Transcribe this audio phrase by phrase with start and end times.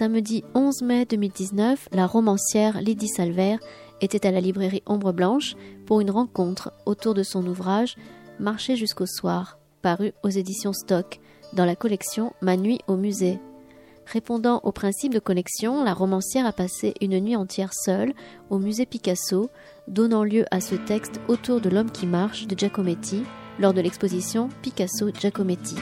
[0.00, 3.56] Samedi 11 mai 2019, la romancière Lydie Salver
[4.00, 7.96] était à la librairie Ombre Blanche pour une rencontre autour de son ouvrage
[8.38, 11.20] Marcher jusqu'au soir, paru aux éditions Stock,
[11.52, 13.38] dans la collection Ma nuit au musée.
[14.06, 18.14] Répondant au principe de connexion, la romancière a passé une nuit entière seule
[18.48, 19.50] au musée Picasso,
[19.90, 23.24] donnant lieu à ce texte autour de l'homme qui marche de Giacometti
[23.58, 25.76] lors de l'exposition Picasso Giacometti.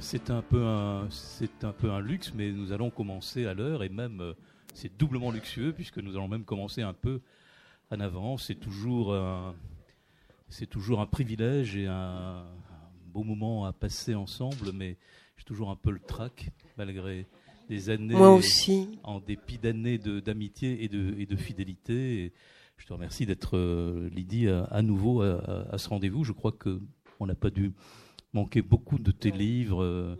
[0.00, 3.82] c'est un peu un, c'est un peu un luxe, mais nous allons commencer à l'heure
[3.82, 4.32] et même euh,
[4.72, 7.20] c'est doublement luxueux puisque nous allons même commencer un peu
[7.90, 8.46] en avance.
[8.46, 9.54] C'est toujours un,
[10.48, 12.44] c'est toujours un privilège et un,
[13.06, 14.96] beau moment à passer ensemble, mais
[15.36, 17.26] j'ai toujours un peu le trac malgré
[17.68, 18.14] des années.
[18.14, 18.98] Moi aussi.
[19.02, 22.32] En dépit d'années d'amitié et de, et de fidélité.
[22.76, 26.24] je te remercie d'être, euh, Lydie, à, nouveau à, à ce rendez-vous.
[26.24, 26.80] Je crois que
[27.20, 27.72] on n'a pas dû
[28.32, 29.82] manqué beaucoup de tes livres.
[29.82, 30.16] Euh,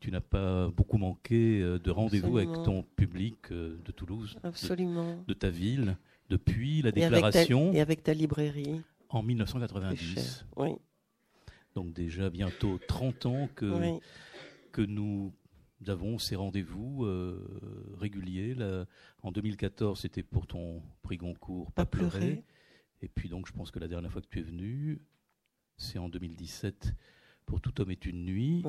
[0.00, 5.22] tu n'as pas beaucoup manqué euh, de rendez-vous avec ton public de Toulouse, Absolument.
[5.28, 5.96] De, ta ville,
[6.32, 7.72] depuis la déclaration.
[7.72, 8.80] Et avec ta, librairie.
[9.08, 10.46] En 1990.
[10.56, 10.70] Oui.
[11.74, 13.98] Donc déjà bientôt 30 ans que,
[14.72, 15.32] que nous
[15.86, 17.06] avons ces rendez-vous
[17.98, 18.54] réguliers.
[18.54, 18.86] Là,
[19.22, 22.44] en 2014, c'était pour ton prix Goncourt, Pas, pleurer.
[23.02, 25.02] Et puis donc, je pense que la dernière fois que tu es venu,
[25.76, 26.94] c'est en 2017
[27.46, 28.64] pour Tout homme est une nuit.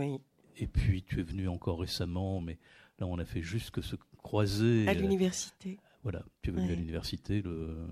[0.58, 2.59] Et puis tu es venu encore récemment, mais
[3.00, 4.88] là on a fait juste que se croiser.
[4.88, 5.80] À euh, l'université.
[6.04, 7.88] Voilà, tu es venu à l'université le,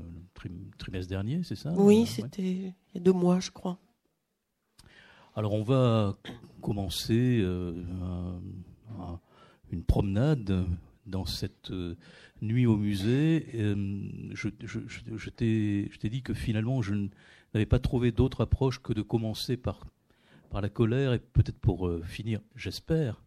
[0.77, 3.79] trimestre dernier, c'est ça Oui, c'était il y a deux mois, je crois.
[5.33, 6.17] Alors on va
[6.59, 7.73] commencer euh,
[9.71, 10.65] une promenade
[11.05, 11.95] dans cette euh,
[12.41, 13.47] nuit au musée.
[13.53, 16.95] je, je, je t'ai dit que finalement je
[17.53, 19.87] n'avais pas trouvé d'autre approche que de commencer par
[20.51, 23.23] par la colère et peut-être pour euh, finir, j'espère,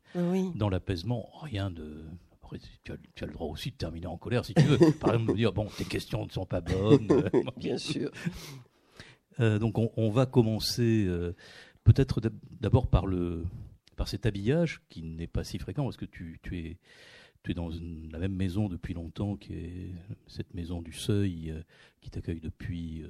[0.55, 2.05] dans l'apaisement, rien de.
[2.85, 4.93] Tu, as, le droit aussi de terminer en colère si tu veux.
[4.93, 7.31] Par exemple, de dire bon, tes questions ne sont pas bonnes.
[7.57, 8.11] Bien sûr.
[9.41, 11.35] Euh, donc on, va commencer euh,
[11.83, 12.21] peut-être
[12.61, 13.45] d'abord par le
[13.97, 16.79] par cet habillage qui n'est pas si fréquent parce que tu, tu es
[17.43, 19.91] tu es dans la même maison depuis longtemps, qui est
[20.27, 21.55] cette maison du Seuil,
[22.01, 23.05] qui t'accueille depuis,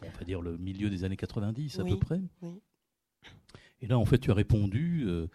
[0.00, 2.18] on va dire, le milieu des années 90 à peu près.
[2.40, 2.62] Oui.
[3.84, 5.26] Et là, en fait, tu as répondu euh,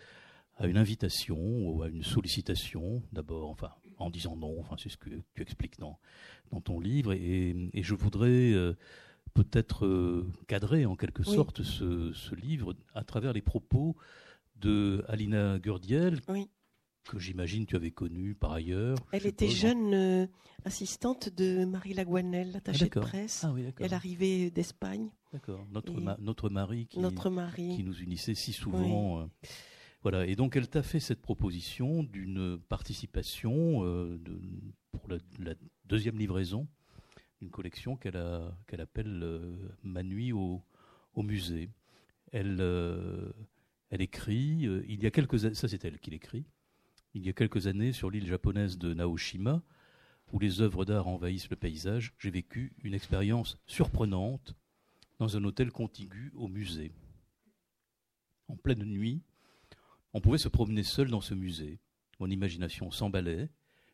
[0.60, 4.98] à une invitation ou à une sollicitation, d'abord, enfin, en disant non, enfin, c'est ce
[4.98, 6.00] que tu expliques dans,
[6.52, 7.14] dans ton livre.
[7.14, 8.74] Et, je voudrais euh,
[9.34, 13.96] peut-être euh, cadrer en quelque sorte ce, livre à travers les propos
[14.58, 16.20] de Alina Gurdiel,
[17.10, 18.98] que j'imagine tu avais connue par ailleurs.
[19.14, 20.28] Elle était jeune
[20.66, 23.46] assistante de Marie Laguanel, attachée ah, de presse.
[23.46, 25.10] Ah Elle arrivait d'Espagne.
[25.32, 25.66] D'accord.
[25.72, 27.76] Notre, notre mari qui, notre mari.
[27.76, 29.22] qui nous unissait si souvent.
[29.22, 29.26] Euh,
[30.02, 30.26] voilà.
[30.26, 34.20] Et donc, elle t'a fait cette proposition d'une participation euh,
[34.92, 35.54] pour la,
[35.86, 36.68] deuxième livraison
[37.42, 40.64] d'une collection qu'elle appelle euh, Ma nuit au,
[41.18, 41.70] musée.
[42.32, 42.62] Elle,
[43.90, 46.46] elle écrit, il y a quelques ça c'est elle qui l'écrit,
[47.14, 49.62] il y a quelques années sur l'île japonaise de Naoshima,
[50.32, 54.56] où les œuvres d'art envahissent le paysage, j'ai vécu une expérience surprenante
[55.18, 56.94] dans un hôtel contigu au musée.
[58.48, 59.22] En pleine nuit,
[60.14, 61.80] on pouvait se promener seul dans ce musée.
[62.20, 63.50] Mon imagination s'emballait,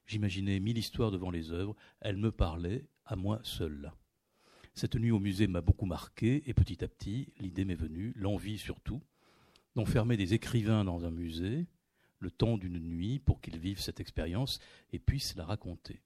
[0.05, 3.91] j'imaginais mille histoires devant les œuvres, elles me parlaient, à moi seul.
[4.73, 8.57] Cette nuit au musée m'a beaucoup marqué, et petit à petit, l'idée m'est venue, l'envie
[8.57, 9.01] surtout,
[9.75, 11.65] d'enfermer des écrivains dans un musée,
[12.19, 14.59] le temps d'une nuit, pour qu'ils vivent cette expérience
[14.91, 16.01] et puissent la raconter.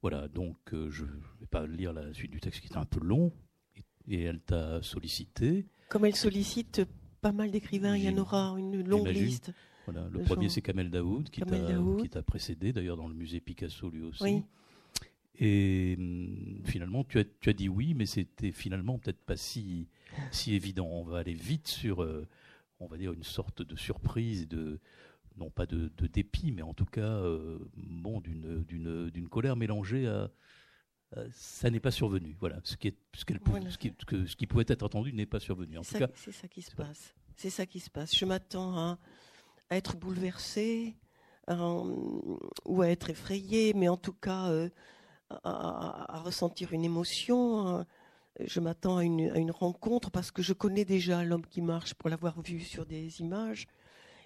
[0.00, 1.10] Voilà, donc euh, je ne
[1.40, 3.32] vais pas lire la suite du texte qui est un peu long,
[4.08, 5.66] et elle t'a sollicité.
[5.88, 6.82] Comme elle sollicite
[7.22, 9.52] pas mal d'écrivains, il y en aura une longue liste.
[9.86, 11.40] Voilà, le premier, c'est Kamel Daoud, qui
[12.10, 14.44] t'a précédé, d'ailleurs, dans le musée Picasso, lui aussi.
[15.38, 19.88] Et hum, finalement, tu as, tu as dit oui, mais c'était finalement peut-être pas si,
[20.30, 20.86] si évident.
[20.86, 22.28] On va aller vite sur, euh,
[22.80, 24.78] on va dire, une sorte de surprise, de,
[25.38, 30.30] non pas de, dépit, mais en tout cas, euh, bon, d'une colère mélangée à,
[31.16, 32.36] euh, ça n'est pas survenu.
[32.40, 33.92] Voilà, ce qui, est, ce, ce, qui,
[34.26, 35.78] ce qui pouvait être attendu n'est pas survenu.
[35.78, 37.14] En tout cas, c'est ça qui se passe.
[37.36, 38.16] C'est ça qui se passe.
[38.16, 38.98] Je m'attends à,
[39.70, 40.96] être bouleversé
[41.48, 44.68] ou à être effrayé, mais en tout cas euh,
[45.44, 47.84] à, ressentir une émotion,
[48.38, 51.94] je m'attends à une, à une, rencontre parce que je connais déjà l'homme qui marche
[51.94, 53.66] pour l'avoir vu sur des images.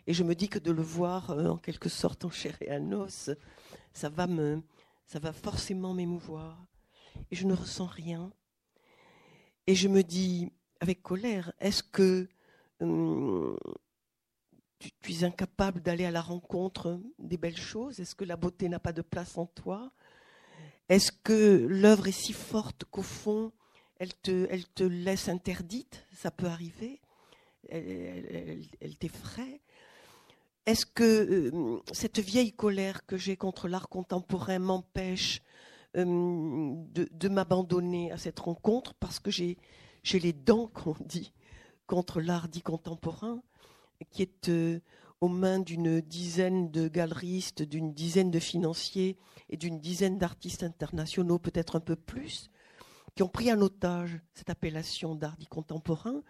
[0.06, 2.72] Et je me dis que de le voir euh, en quelque sorte en chair et
[2.72, 3.30] en os,
[3.92, 4.62] ça va, me,
[5.04, 6.64] ça va forcément m'émouvoir.
[7.30, 8.32] Et je ne ressens rien.
[9.66, 12.28] Et je me dis avec colère, est-ce que
[12.80, 13.56] hum,
[14.78, 18.00] tu, es incapable d'aller à la rencontre des belles choses?
[18.00, 19.92] Est-ce que la beauté n'a pas de place en toi?
[20.88, 23.52] Est-ce que l'œuvre est si forte qu'au fond,
[23.98, 26.06] elle te, laisse interdite?
[26.12, 27.00] Ça peut arriver.
[27.69, 29.60] Elle, t'effraie.
[30.66, 35.40] Est-ce que euh, cette vieille colère que j'ai contre l'art contemporain m'empêche
[36.04, 39.56] de, de m'abandonner à cette rencontre parce que j'ai
[40.12, 41.32] les dents, qu'on dit,
[41.87, 43.43] contre l'art dit contemporain
[44.10, 44.81] qui est euh,
[45.20, 49.16] aux mains d'une dizaine de galeristes, d'une dizaine de financiers
[49.48, 52.50] et d'une dizaine d'artistes internationaux, peut-être un peu plus,
[53.14, 56.22] qui ont pris en otage cette appellation d'art dit contemporain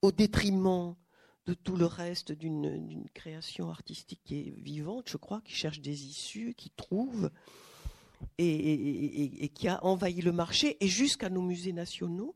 [0.00, 0.96] au détriment
[1.46, 6.06] de tout le reste d'une création artistique qui est vivante, je crois, qui cherche des
[6.06, 7.30] issues, qui trouve,
[8.38, 12.34] et, qui a envahi le marché, et jusqu'à nos musées nationaux,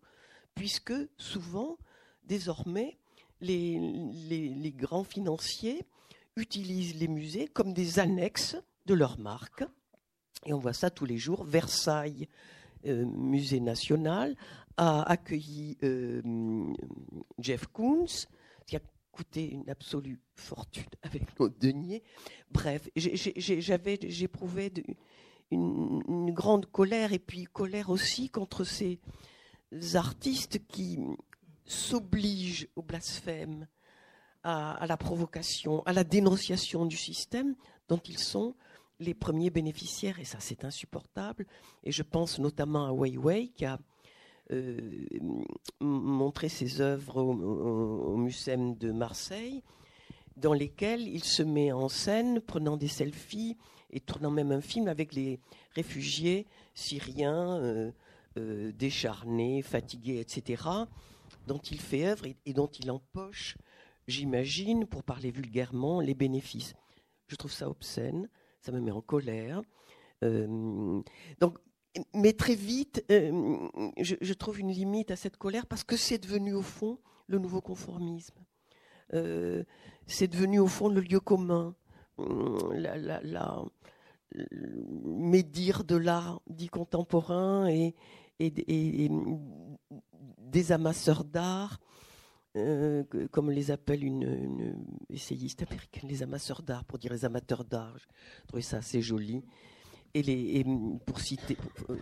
[0.54, 1.78] puisque souvent,
[2.24, 2.98] désormais,
[3.40, 5.84] les, les, grands financiers
[6.36, 8.56] utilisent les musées comme des annexes
[8.86, 9.64] de leur marque.
[10.46, 11.44] Et on voit ça tous les jours.
[11.44, 12.28] Versailles,
[12.86, 14.36] euh, musée national,
[14.76, 16.22] a accueilli euh,
[17.38, 18.06] Jeff Koons,
[18.66, 18.80] qui a
[19.10, 22.02] coûté une absolue fortune avec nos deniers.
[22.50, 24.70] Bref, j'avais, j'éprouvais
[25.50, 29.00] une, grande colère et puis colère aussi contre ces
[29.94, 30.98] artistes qui
[31.64, 33.66] s'oblige au blasphème,
[34.42, 37.56] à, la provocation, à la dénonciation du système
[37.88, 38.54] dont ils sont
[39.00, 41.46] les premiers bénéficiaires, et ça c'est insupportable.
[41.82, 43.80] Et je pense notamment à Wei Wei qui a
[44.52, 44.78] euh,
[45.80, 49.64] montré ses œuvres au, au, de Marseille,
[50.36, 53.56] dans lesquelles il se met en scène prenant des selfies
[53.90, 55.40] et tournant même un film avec les
[55.74, 57.90] réfugiés syriens euh,
[58.38, 60.86] euh, décharnés, fatigués, etc
[61.46, 63.56] dont il fait œuvre et, dont il empoche,
[64.06, 66.74] j'imagine, pour parler vulgairement, les bénéfices.
[67.28, 68.28] Je trouve ça obscène,
[68.60, 69.62] ça me met en colère.
[70.24, 71.00] Euh,
[71.40, 71.58] donc,
[72.14, 76.62] mais très vite, je, trouve une limite à cette colère parce que c'est devenu au
[76.62, 78.36] fond le nouveau conformisme.
[79.12, 81.74] C'est devenu au fond le lieu commun,
[82.18, 83.64] la, la,
[85.04, 87.94] médire de l'art dit contemporain et,
[90.38, 91.80] des amasseurs d'art,
[92.56, 94.76] euh, comme les appelle une,
[95.10, 97.96] essayiste américaine, les amasseurs d'art, pour dire les amateurs d'art.
[97.98, 99.42] Je trouvais ça assez joli.
[100.14, 100.64] Et,
[101.04, 101.58] pour, citer,
[101.90, 101.96] euh,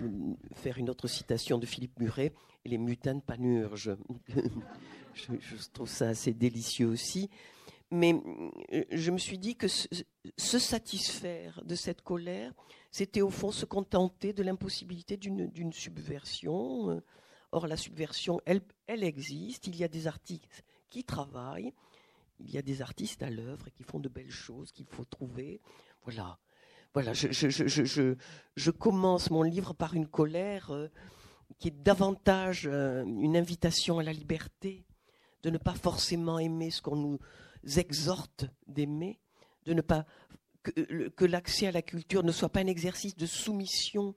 [0.55, 2.33] faire une autre citation de Philippe Muret,
[2.65, 3.97] et les mutins panurges.
[5.15, 7.29] je, je, trouve ça assez délicieux aussi.
[7.95, 8.21] Mais
[8.73, 12.53] euh, je me suis dit que se satisfaire de cette colère,
[12.91, 17.01] c'était au fond se contenter de l'impossibilité d'une subversion.
[17.53, 19.69] Or, la subversion, elle, existe.
[19.69, 21.73] Il y a des artistes qui travaillent.
[22.41, 25.61] Il y a des artistes à l'œuvre qui font de belles choses qu'il faut trouver.
[26.03, 26.41] Voilà.
[26.95, 30.89] Voilà, je, commence mon livre par une colère euh,
[31.61, 34.85] qui est davantage euh, une invitation à la liberté,
[35.45, 37.19] de ne pas forcément aimer ce qu'on nous
[37.77, 39.19] exhorte d'aimer,
[39.65, 40.07] de ne pas
[40.65, 44.15] que, l'accès à la culture ne soit pas un exercice de soumission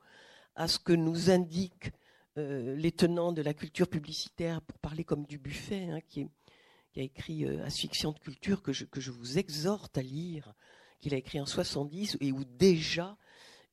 [0.55, 1.91] à ce que nous indique
[2.37, 6.27] euh, les tenants de la culture publicitaire, pour parler comme du buffet, hein, qui,
[6.95, 10.53] a écrit euh, Asphyxion de culture, que je, vous exhorte à lire,
[10.99, 13.17] qu'il a écrit en 70, et où déjà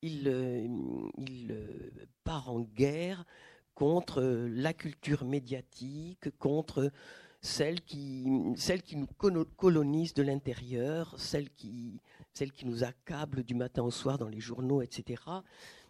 [0.02, 0.66] il, euh,
[1.16, 1.56] il
[2.24, 3.24] part en guerre
[3.74, 6.90] contre la culture médiatique, contre
[7.44, 8.24] celle qui,
[8.56, 9.06] celle qui nous
[9.56, 12.00] colonise de l'intérieur, celle qui,
[12.32, 15.22] celle qui nous accable du matin au soir dans les journaux, etc.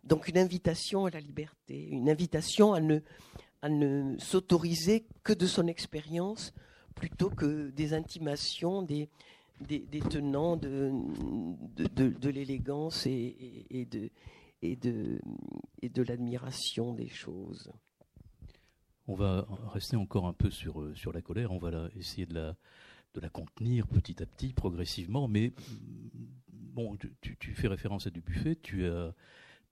[0.02, 2.98] Donc une invitation à la liberté, une invitation à ne,
[3.62, 6.52] à ne s'autoriser que de son expérience
[6.96, 9.08] plutôt que des intimations des,
[9.60, 10.90] des, tenants de,
[11.76, 14.10] de, l'élégance et, de,
[14.60, 15.20] et de,
[15.82, 17.70] et de l'admiration des choses.
[19.06, 22.56] On va rester encore un peu sur, sur la colère, on va essayer de la,
[23.14, 25.52] de la contenir petit à petit, progressivement, mais
[26.50, 29.14] bon, tu, tu fais référence à du buffet, tu as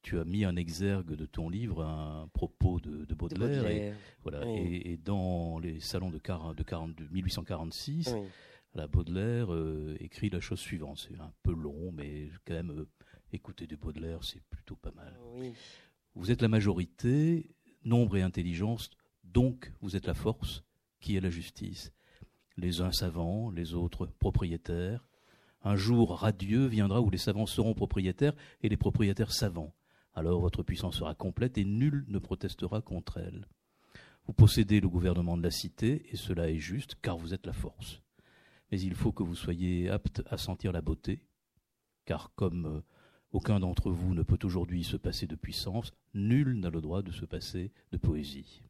[0.02, 4.98] tu as mis en exergue de ton livre un propos de, Baudelaire, Et, voilà, et,
[5.02, 8.14] dans les salons de, de, 1846,
[8.74, 11.06] la Baudelaire euh, écrit la chose suivante.
[11.08, 12.88] C'est un peu long, mais quand même, euh,
[13.32, 15.16] écouter de Baudelaire, c'est plutôt pas mal.
[16.14, 18.90] Vous êtes la majorité, nombre et intelligence
[19.24, 20.64] Donc vous êtes la force
[21.00, 21.92] qui est la justice.
[22.56, 25.06] Les uns savants, les autres propriétaires.
[25.62, 29.74] Un jour radieux viendra où les savants seront propriétaires et les propriétaires savants.
[30.14, 33.46] Alors votre puissance sera complète et nul ne protestera contre elle.
[34.26, 37.52] Vous possédez le gouvernement de la cité, et cela est juste, car vous êtes la
[37.52, 38.02] force.
[38.70, 41.24] Mais il faut que vous soyez apte à sentir la beauté,
[42.04, 42.80] car comme euh,
[43.32, 47.10] aucun d'entre vous ne peut aujourd'hui se passer de puissance, nul n'a le droit de
[47.10, 48.62] se passer de poésie.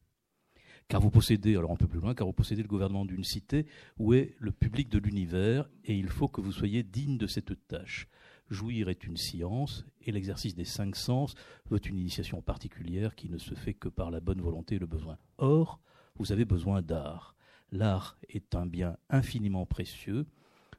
[0.88, 3.66] Car vous possédez, alors un peu plus loin, car vous possédez le gouvernement d'une cité
[3.98, 7.66] où est le public de l'univers, et il faut que vous soyez digne de cette
[7.66, 8.08] tâche.
[8.50, 11.34] Jouir est une science, et l'exercice des cinq sens
[11.70, 14.86] veut une initiation particulière qui ne se fait que par la bonne volonté et le
[14.86, 15.16] besoin.
[15.38, 15.80] Or,
[16.16, 17.36] vous avez besoin d'art.
[17.70, 20.26] L'art est un bien infiniment précieux,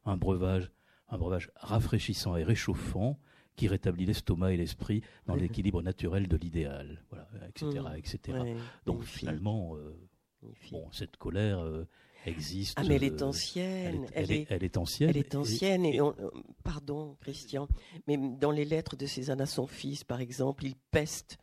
[0.05, 0.71] un breuvage,
[1.09, 3.19] un breuvage rafraîchissant et réchauffant
[3.55, 7.95] qui rétablit l'estomac et l'esprit dans l'équilibre naturel de l'idéal, voilà, etc., Mmh.
[7.97, 8.37] etc.
[8.39, 8.55] Ouais,
[8.85, 9.95] Donc finalement, euh,
[10.71, 11.87] bon, cette colère euh,
[12.25, 12.73] existe.
[12.77, 14.07] Ah, mais elle est euh, ancienne.
[14.13, 15.09] elle est, elle est- elle est ancienne.
[15.09, 16.15] Elle est ancienne et, on-
[16.63, 17.67] pardon Christian,
[18.07, 21.37] mais dans les lettres de Cézanne à son fils, par exemple, il peste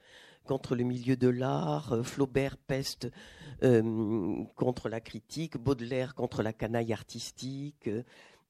[0.45, 3.09] contre le milieu de l'art, Flaubert peste
[3.62, 7.88] euh, contre la critique, Baudelaire contre la canaille artistique.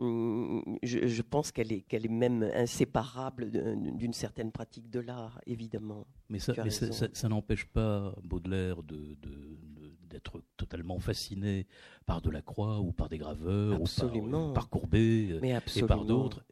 [0.01, 3.51] Euh, hum, je, je pense qu'elle est, qu'elle est même inséparable
[3.97, 6.07] d'une certaine pratique de l'art, évidemment.
[6.29, 6.95] Mais ça, Tu as mais ça, raison.
[6.99, 11.67] ça- ça n'empêche pas Baudelaire de, de- de- d'être totalement fasciné
[12.07, 16.45] par Delacroix ou par des graveurs ou par, par Courbet euh, Mais et par d'autres.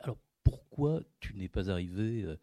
[0.00, 2.36] Alors pourquoi tu n'es pas arrivé euh,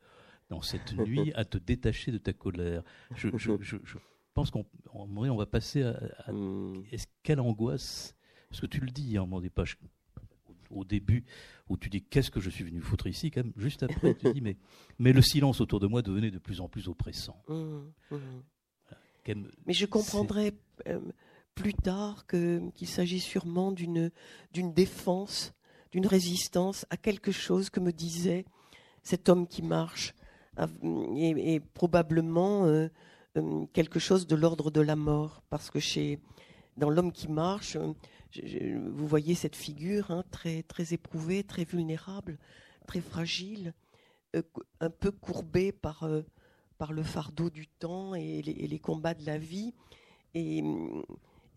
[0.50, 2.84] dans cette nuit à te détacher de ta colère?
[3.16, 3.98] Je, je- je- je
[4.34, 8.16] pense qu'on on, on va passer à, à- Hum, est-ce quelle angoisse?
[8.50, 9.78] Parce que tu le dis hein, dans des pages
[10.72, 11.24] au, début
[11.70, 14.32] où tu dis qu'est-ce que je suis venu foutre ici, quand même juste après tu
[14.34, 14.58] dis mais
[15.00, 17.42] mais le silence autour de moi devenait de plus en plus oppressant.
[17.48, 20.54] Quand même, Mais je comprendrai
[20.88, 21.00] euh,
[21.56, 24.12] plus tard qu'il s'agit sûrement d'une
[24.54, 25.54] défense,
[25.92, 28.46] d'une résistance à quelque chose que me disait
[29.04, 30.14] cet homme qui marche,
[31.16, 32.88] et, et probablement euh,
[33.38, 36.20] euh, quelque chose de l'ordre de la mort, parce que chez
[36.78, 37.78] dans l'homme qui marche,
[38.40, 42.38] vous voyez cette figure hein, très très éprouvée, très vulnérable,
[42.88, 43.74] très fragile,
[44.36, 44.42] euh,
[44.80, 46.24] un peu courbée par euh,
[46.82, 49.72] par le fardeau du temps et les, combats de la vie,
[50.34, 50.64] et,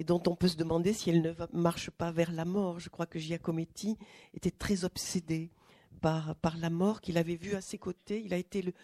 [0.04, 2.78] dont on peut se demander si elle ne marche pas vers la mort.
[2.78, 3.96] Je crois que Giacometti
[4.34, 5.48] était très obsédé
[6.02, 8.20] par, par la mort qu'il avait vue à ses côtés.
[8.22, 8.74] Il a été le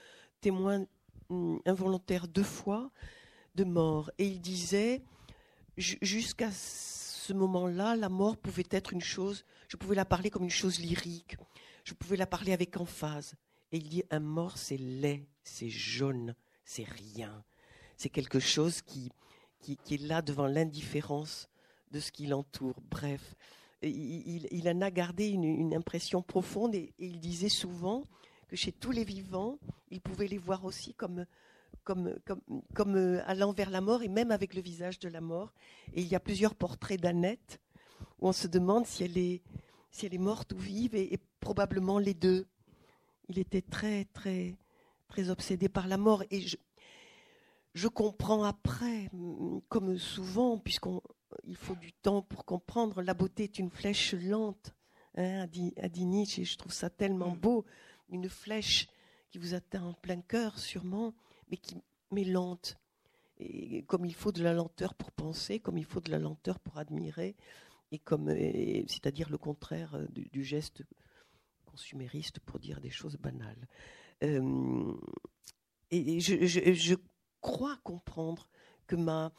[0.40, 0.86] témoin
[1.28, 2.90] hum, involontaire deux fois
[3.54, 4.10] de mort.
[4.16, 5.02] Et il disait,
[5.76, 6.50] ju- jusqu'à
[7.20, 10.80] ce moment-là, la mort pouvait être une chose, je pouvais la parler comme une chose
[10.80, 11.36] lyrique,
[11.84, 13.34] je pouvais la parler avec emphase.
[13.72, 16.34] Et il dit, un mort, c'est laid, c'est jaune,
[16.64, 17.44] c'est rien.
[17.96, 19.12] C'est quelque chose qui,
[19.60, 21.48] qui, est là devant l'indifférence
[21.92, 22.80] de ce qui l'entoure.
[22.90, 23.34] Bref,
[23.82, 28.02] il, en a gardé une, impression profonde et il disait souvent
[28.48, 29.58] que chez tous les vivants,
[29.90, 31.26] il pouvait les voir aussi comme,
[31.90, 32.40] comme, comme,
[32.72, 35.52] comme euh, allant vers la mort et même avec le visage de la mort.
[35.92, 37.60] Et il y a plusieurs portraits d'Annette
[38.20, 39.42] où on se demande si elle est,
[39.90, 42.46] si elle est morte ou vive et, et probablement les deux.
[43.28, 44.56] Il était très, très,
[45.08, 46.22] très obsédé par la mort.
[46.30, 46.56] Et je,
[47.74, 51.02] je comprends après, mm, comme souvent, puisqu'on
[51.44, 54.74] il faut du temps pour comprendre, la beauté est une flèche lente,
[55.16, 57.64] hein, a, dit, a dit Nietzsche, et je trouve ça tellement beau,
[58.08, 58.88] une flèche
[59.30, 61.14] qui vous atteint en plein cœur sûrement,
[61.50, 61.76] mais qui
[62.10, 62.76] mais lente.
[63.38, 66.58] Et comme il faut de la lenteur pour penser, comme il faut de la lenteur
[66.60, 67.36] pour admirer,
[67.92, 70.82] et comme c'est-à-dire le contraire euh, du, geste
[71.64, 73.66] consumériste pour dire des choses banales.
[74.22, 74.92] Euh,
[75.90, 76.94] et je,
[77.40, 78.48] crois comprendre
[78.86, 79.32] que ma,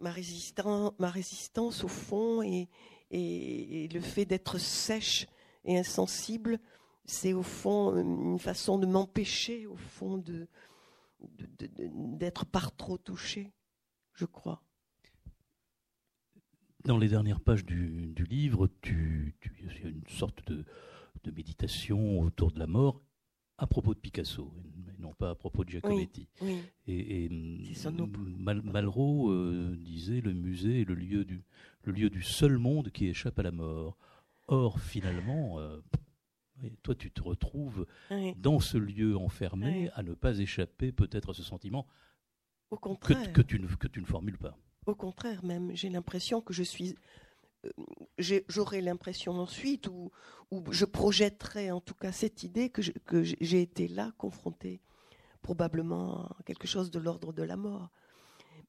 [0.00, 2.68] ma, résistan- ma résistance, au fond, et,
[3.10, 5.26] et- le fait d'être sèche
[5.64, 6.60] et insensible,
[7.06, 10.46] c'est au fond une façon de m'empêcher, au fond, de-
[11.20, 13.52] d'être par trop touché,
[14.14, 14.62] je crois.
[16.84, 20.64] Dans les dernières pages du, du livre, tu, il y a une sorte de,
[21.24, 23.02] de méditation autour de la mort
[23.60, 24.54] à propos de Picasso,
[24.88, 26.28] et non pas à propos de Giacometti.
[26.40, 27.28] Oui, Et, et.
[27.28, 31.42] Mal- Malraux euh, disait le musée est le lieu, du,
[31.82, 33.98] le lieu du seul monde qui échappe à la mort.
[34.46, 35.80] Or, finalement, euh,
[36.82, 38.34] toi, tu te retrouves oui.
[38.36, 41.86] dans ce lieu enfermé à ne pas échapper peut-être à ce sentiment
[42.70, 43.32] Au que, contraire.
[43.32, 44.56] que, tu ne, que tu ne formules pas.
[44.86, 46.94] Au contraire, même, j'ai l'impression que je suis.
[47.66, 50.10] euh, J'aurai l'impression ensuite, ou,
[50.50, 54.80] ou je projetterai en tout cas cette idée que j'ai été là, confronté
[55.42, 57.90] probablement à quelque chose de l'ordre de la mort.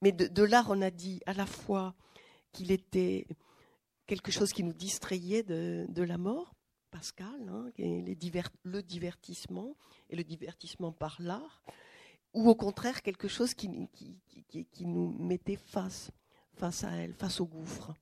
[0.02, 1.94] Mais de, l'art, on a dit à la fois
[2.54, 3.28] qu'il était
[4.08, 6.54] quelque chose qui nous distrayait de, la mort,
[6.92, 8.18] Pascal, hein, les
[8.64, 9.76] le divertissement,
[10.10, 11.64] et le divertissement par l'art,
[12.34, 13.90] ou au contraire quelque chose qui,
[14.48, 16.12] qui, nous mettait face,
[16.56, 17.94] face à elle, face au gouffre.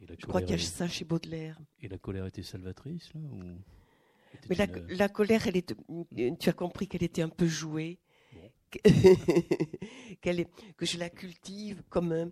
[0.00, 1.58] Je crois qu'il y a ça chez Baudelaire.
[1.80, 3.20] Et la colère était salvatrice là,
[4.50, 4.56] Mais
[4.88, 5.74] la, colère, elle est,
[6.38, 7.98] tu as compris qu'elle était un peu jouée,
[8.84, 12.30] est, que je la cultive comme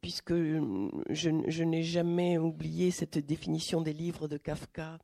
[0.00, 4.98] puisque je, je n'ai jamais oublié cette définition des livres de Kafka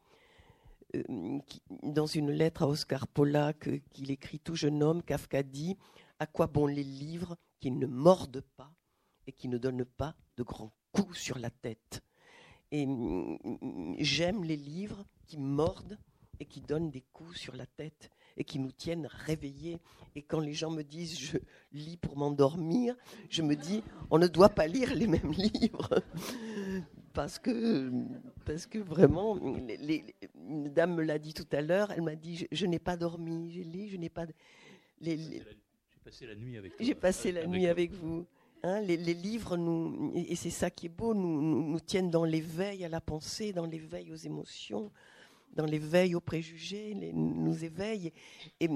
[0.95, 1.39] euh,
[1.83, 3.53] dans une lettre à Oscar euh,
[3.91, 5.77] qu'il écrit tout jeune homme, Kafka dit
[6.19, 8.73] À quoi bon les livres qui ne mordent pas
[9.27, 12.03] et qui ne donnent pas de grands coups sur la tête?
[12.71, 15.99] Et mm, mm, j'aime les livres qui mordent
[16.41, 19.79] et qui donnent des coups sur la tête et qui nous tiennent réveillés.
[20.15, 21.39] Et quand les gens me disent je
[21.73, 22.95] lis pour m'endormir,
[23.31, 26.03] je me dis on ne doit pas lire les mêmes livres
[27.13, 27.91] parce que,
[28.45, 30.05] parce que vraiment, les,
[30.49, 33.51] une dame me l'a dit tout à l'heure, elle m'a dit, je, n'ai pas dormi,
[33.51, 34.27] j'ai lu, je n'ai pas...
[35.01, 35.43] J'ai
[36.05, 38.27] passé la nuit avec J'ai passé la nuit avec vous.
[38.65, 42.85] Hein, les, livres, nous, et c'est ça qui est beau, nous, nous, tiennent dans l'éveil
[42.85, 44.93] à la pensée, dans l'éveil aux émotions,
[45.53, 48.13] dans l'éveil aux préjugés, nous éveillent.
[48.61, 48.69] Et,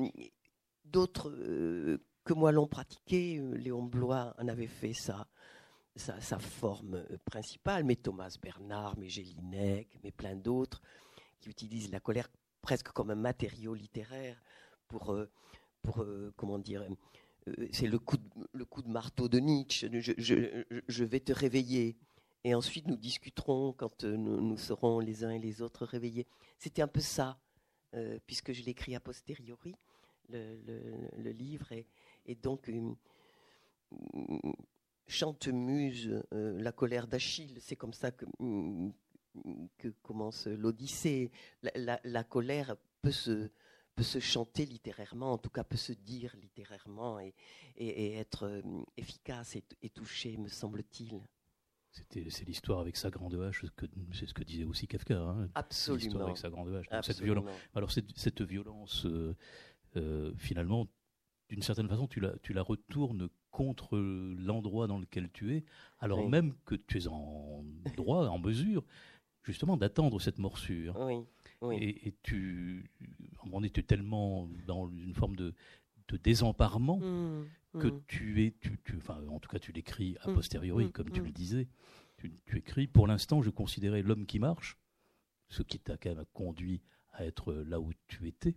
[0.84, 5.26] d'autres euh, que moi l'ont pratiqué, euh, Léon Blois en avait fait sa,
[6.38, 10.82] forme principale, mais Thomas Bernard, mais Gélinec, mais plein d'autres,
[11.40, 12.28] qui utilisent la colère
[12.62, 14.40] presque comme un matériau littéraire
[14.88, 15.30] pour, euh,
[15.82, 16.04] pour
[16.36, 16.84] comment dire,
[17.72, 21.96] c'est le coup de marteau de Nietzsche, je, vais te réveiller.
[22.46, 26.28] Et ensuite, nous discuterons quand nous, serons les uns et les autres réveillés.
[26.58, 27.40] C'était un peu ça,
[28.28, 29.74] puisque je l'écris a posteriori,
[30.28, 31.72] le, livre.
[32.24, 32.70] Et, donc,
[35.08, 37.58] chante muse euh, la colère d'Achille.
[37.60, 38.92] C'est comme ça que, mm,
[40.04, 41.32] commence l'Odyssée.
[41.74, 43.50] La, colère peut se,
[43.96, 47.34] peut se chanter littérairement, en tout cas peut se dire littérairement et,
[47.76, 48.62] être euh,
[48.96, 51.26] efficace et, et me semble-t-il.
[52.10, 53.64] C'est l'histoire avec sa grande hache,
[54.12, 55.18] c'est ce que disait aussi Kafka.
[55.18, 56.04] Hein, Absolument.
[56.04, 56.86] L'histoire avec sa grande hache.
[57.02, 59.06] Cette violence, alors cette, cette violence,
[59.96, 60.88] euh, finalement,
[61.48, 65.64] d'une certaine façon, tu la, tu la retournes contre l'endroit dans lequel tu es,
[65.98, 67.64] alors même que tu es en
[67.96, 68.84] droit, en mesure,
[69.42, 70.94] justement, d'attendre cette morsure.
[71.72, 72.90] Et, tu,
[73.50, 75.54] on était tellement dans une forme de,
[76.08, 77.46] de désemparement mmh,
[77.78, 78.02] que mmh.
[78.06, 81.30] tu es, tu, enfin, en tout cas, tu l'écris a mmh, posteriori, comme tu le
[81.30, 81.68] disais.
[82.18, 84.78] Tu, tu écris, pour l'instant, je considérais l'homme qui marche,
[85.48, 88.54] ce qui t'a quand même conduit à être là où tu étais.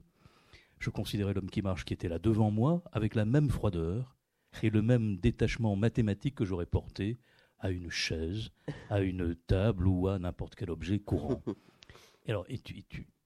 [0.80, 4.18] Je considérais l'homme qui marche qui était là devant moi avec la même froideur,
[4.64, 7.20] et le même détachement mathématique que j'aurais porté
[7.60, 8.50] à une chaise,
[8.90, 11.42] à une table ou à n'importe quel objet courant.
[12.26, 12.60] Et, alors, et,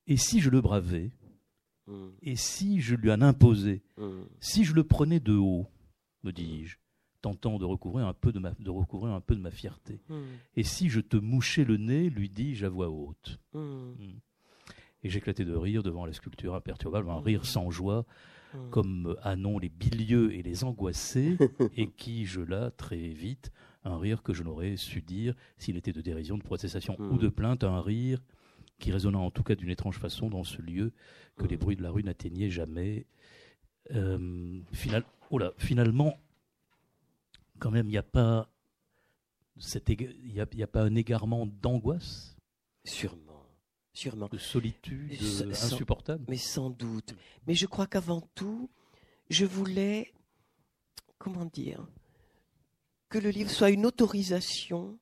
[0.08, 1.12] et si je le bravais,
[2.22, 3.84] et si je lui en imposais,
[4.40, 5.68] si je le prenais de haut,
[6.24, 6.78] me dis-je,
[7.22, 10.24] tentant de recouvrir un peu de ma, de recouvrir un peu de ma fierté, hmm.
[10.56, 13.40] et si je te mouchais le nez, lui dis-je à voix haute.
[15.06, 18.06] Et j'éclatais de rire devant la sculpture imperturbable, un rire sans joie,
[18.54, 18.70] Hmm.
[18.70, 21.38] comme Anon les bilieux et les angoissés,
[21.76, 23.52] et qui là très vite
[23.84, 27.28] un rire que je n'aurais su dire s'il était de dérision, de protestation ou de
[27.28, 27.32] hmm.
[27.32, 28.20] plainte, un rire
[28.80, 30.94] qui résonna en tout cas d'une étrange façon dans ce lieu
[31.36, 31.60] que les hmm.
[31.60, 33.06] bruits de la rue n'atteignaient jamais.
[33.92, 35.04] Euh, final,
[35.42, 36.20] oh finalement,
[37.60, 38.50] quand même, il n'y a pas
[39.56, 42.36] il a, a, pas un égarement d'angoisse?
[42.84, 43.34] Sûrement
[43.94, 44.28] sûrement.
[44.28, 46.26] De solitude insupportable?
[46.28, 47.16] Mais sans doute.
[47.48, 48.70] Mais je crois qu'avant tout,
[49.30, 50.14] je voulais,
[51.18, 51.88] comment dire,
[53.10, 54.98] que le livre soit une autorisation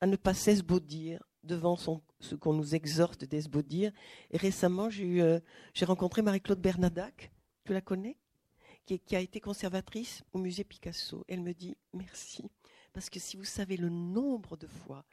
[0.00, 3.92] à ne pas s'esbaudir devant son, ce qu'on nous exhorte d'esbaudir.
[4.30, 5.40] Et récemment, euh,
[5.74, 7.32] j'ai rencontré Marie-Claude Bernadac,
[7.64, 8.16] tu la connais?
[8.86, 11.24] Qui, a été conservatrice au musée Picasso.
[11.28, 12.44] Elle me dit merci.
[12.92, 15.04] Parce que si vous savez le nombre de fois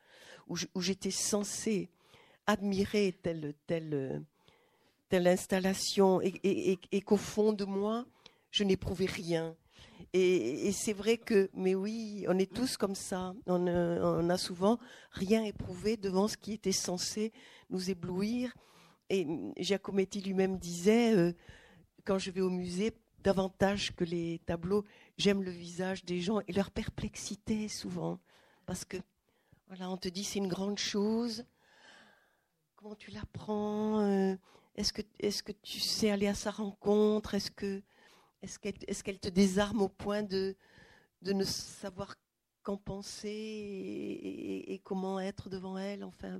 [0.48, 1.90] où, j'étais censée
[2.48, 4.24] admirer telle, telle,
[5.10, 8.06] telle installation et, qu'au fond de moi,
[8.52, 9.56] je n'éprouvais rien.
[10.14, 13.34] Et, c'est vrai que, mais oui, on est tous comme ça.
[13.46, 14.80] On, on, a souvent
[15.12, 17.32] rien éprouvé devant ce qui était censé
[17.70, 18.56] nous éblouir.
[19.10, 19.28] Et
[19.58, 21.34] Giacometti lui-même disait, euh,
[22.04, 24.86] quand je vais au musée, davantage que les tableaux,
[25.18, 28.20] j'aime le visage des gens et leur perplexité souvent.
[28.66, 28.98] Parce que,
[29.68, 31.46] voilà, on te dit c'est une grande chose,
[32.78, 34.36] Comment tu l'apprends euh,
[34.76, 37.34] Est-ce que, est que tu sais aller à sa rencontre?
[37.34, 37.82] Est-ce que
[38.44, 40.56] est-ce qu'elle te désarme au point de,
[41.24, 42.16] de ne savoir
[42.62, 46.40] qu'en penser et, comment être devant elle, enfin,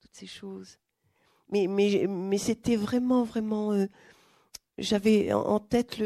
[0.00, 0.78] toutes ces choses.
[1.50, 3.72] Mais, mais, mais c'était vraiment, vraiment.
[3.72, 3.86] Euh,
[4.78, 6.02] j'avais en tête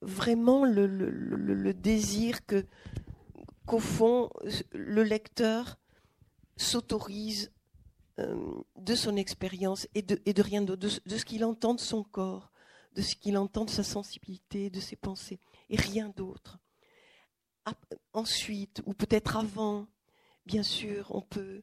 [0.00, 2.66] vraiment le, désir que
[3.66, 4.30] qu'au fond,
[4.72, 5.78] le lecteur
[6.56, 7.52] s'autorise
[8.18, 12.50] euh, de son expérience et de, rien d'autre, de, ce qu'il entend de son corps,
[12.94, 15.38] de ce qu'il entend de sa sensibilité, de ses pensées,
[15.70, 16.58] et rien d'autre.
[18.12, 19.86] Ensuite, ou peut-être avant,
[20.44, 21.62] bien sûr, on peut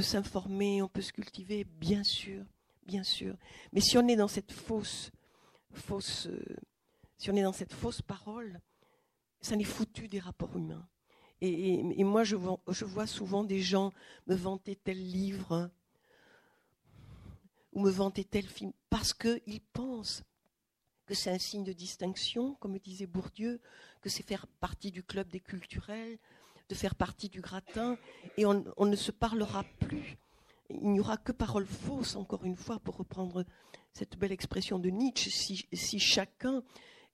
[0.00, 2.44] s'informer, on peut se cultiver, bien sûr,
[2.86, 3.36] bien sûr.
[3.72, 5.10] Mais si on est dans cette fausse,
[5.72, 6.42] fausse, euh,
[7.18, 8.60] si on est dans cette fausse parole,
[9.40, 10.86] ça n'est foutu des rapports humains.
[11.40, 13.92] Et, moi, je vois, je vois, souvent des gens
[14.26, 15.70] me vanter tel livre
[17.72, 20.22] ou me vanter tel film parce qu'ils pensent
[21.04, 23.60] que c'est un signe de distinction, comme disait Bourdieu,
[24.00, 26.18] que c'est faire partie du club des culturels,
[26.68, 27.98] de faire partie du gratin,
[28.36, 30.16] et on, ne se parlera plus.
[30.70, 33.44] Il n'y aura que paroles fausses, encore une fois, pour reprendre
[33.92, 36.62] cette belle expression de Nietzsche, si, chacun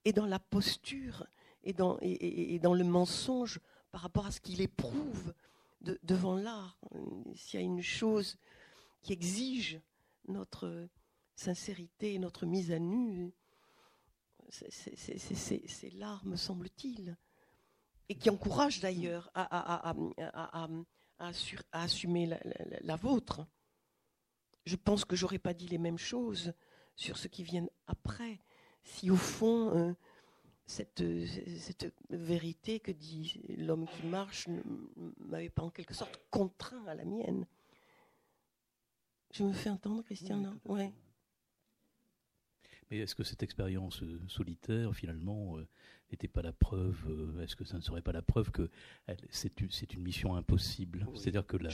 [0.04, 1.26] est dans la posture
[1.62, 3.60] et dans, et, dans, le mensonge
[3.90, 5.34] par rapport à ce qu'il éprouve
[6.02, 6.78] devant l'art.
[7.34, 8.38] S'il y a une chose
[9.02, 9.80] qui exige
[10.28, 10.88] notre
[11.34, 13.32] sincérité et notre mise à nu,
[14.50, 17.16] c'est l'art, me semble-t-il,
[18.08, 20.68] et qui encourage d'ailleurs à,
[21.72, 22.30] assumer
[22.82, 23.46] la, vôtre.
[24.64, 26.52] Je pense que j'aurais pas dit les mêmes choses
[26.96, 28.40] sur ce qui vient après,
[28.84, 29.94] si au fond euh,
[30.66, 31.02] cette,
[31.58, 34.60] cette, vérité que dit l'homme qui marche ne
[35.18, 37.46] m'avait pas en quelque sorte contraint à la mienne.
[39.32, 40.92] Je me fais entendre, Christian oui,
[42.90, 45.68] mais est-ce que cette expérience euh, solitaire, finalement, euh,
[46.12, 48.70] n'était pas la preuve euh, Est-ce que ça ne serait pas la preuve que
[49.30, 51.06] c'est une, mission impossible?
[51.14, 51.68] C'est-à-dire que le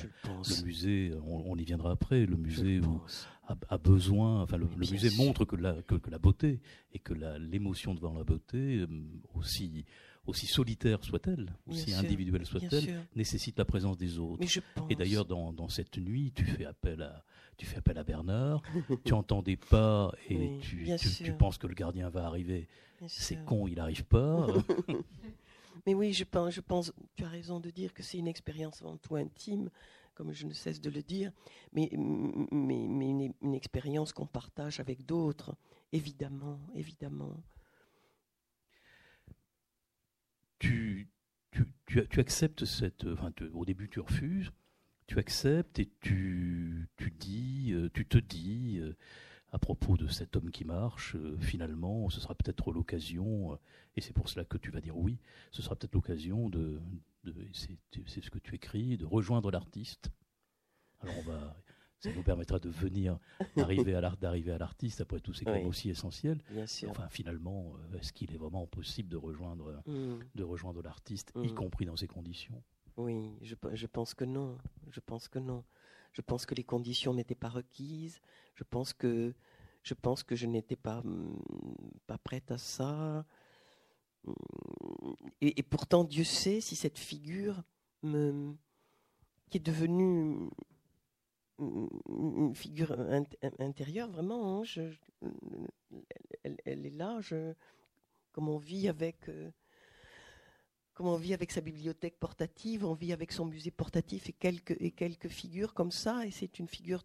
[0.64, 2.80] musée, on, y viendra après, le musée
[3.68, 6.60] a, besoin, enfin le, musée montre que la, que, la beauté
[6.92, 8.84] et que l'émotion devant la beauté,
[9.34, 9.84] aussi
[10.26, 14.44] aussi solitaire soit-elle, aussi individuelle soit-elle, nécessite la présence des autres.
[14.90, 17.24] Et d'ailleurs, dans, dans, cette nuit, tu fais appel à,
[17.56, 18.62] tu fais appel à Bernard,
[19.04, 20.86] tu entends des pas et tu,
[21.22, 22.68] tu, penses que le gardien va arriver.
[23.06, 24.46] C'est con, il n'arrive pas.
[25.86, 28.82] mais oui, je pense, je pense, tu as raison de dire que c'est une expérience
[28.82, 29.70] avant tout intime,
[30.14, 31.30] comme je ne cesse de le dire,
[31.72, 35.54] mais, mais, mais une, une expérience qu'on partage avec d'autres,
[35.92, 37.42] évidemment, évidemment.
[40.58, 41.10] Tu,
[41.50, 41.66] tu,
[42.08, 43.04] tu, acceptes cette.
[43.04, 44.52] Enfin, au début, tu refuses
[45.06, 48.96] tu acceptes et tu, tu dis, euh, tu te dis euh,
[49.52, 53.58] à propos de cet homme qui marche, euh, finalement, ce sera peut-être l'occasion,
[53.96, 55.18] et c'est pour cela que tu vas dire oui,
[55.52, 56.80] ce sera peut-être l'occasion de,
[57.24, 60.10] de c'est ce que tu écris, de rejoindre l'artiste.
[61.00, 61.56] Alors on va,
[62.00, 63.18] ça nous permettra de venir,
[63.56, 65.00] d'arriver à l'art, d'arriver à l'artiste.
[65.00, 66.40] Après tout, c'est quand même aussi essentiel.
[66.88, 70.18] Enfin, finalement, est-ce qu'il est vraiment possible de rejoindre, mm.
[70.34, 71.54] de rejoindre l'artiste, y mm.
[71.54, 72.62] compris dans ces conditions?
[72.96, 74.58] Oui, je, je, pense que non.
[74.90, 75.64] Je pense que non.
[76.12, 78.20] Je pense que les conditions n'étaient pas requises.
[78.54, 79.34] Je pense que
[79.82, 81.38] je pense que je n'étais pas mm,
[82.06, 83.24] pas prête à ça.
[84.24, 84.32] Mm,
[85.40, 87.62] et, pourtant, Dieu sait si cette figure
[88.02, 88.54] me,
[89.50, 90.50] qui est devenue
[91.58, 92.96] mm, une figure
[93.60, 94.90] intérieure, vraiment, hein,
[96.42, 97.20] elle, elle, est là.
[97.20, 97.54] Je,
[98.32, 99.50] comme on vit avec euh,
[100.96, 104.74] comme on vit avec sa bibliothèque portative, on vit avec son musée portatif et quelques,
[104.80, 106.24] et quelques figures comme ça.
[106.24, 107.04] Et c'est une figure,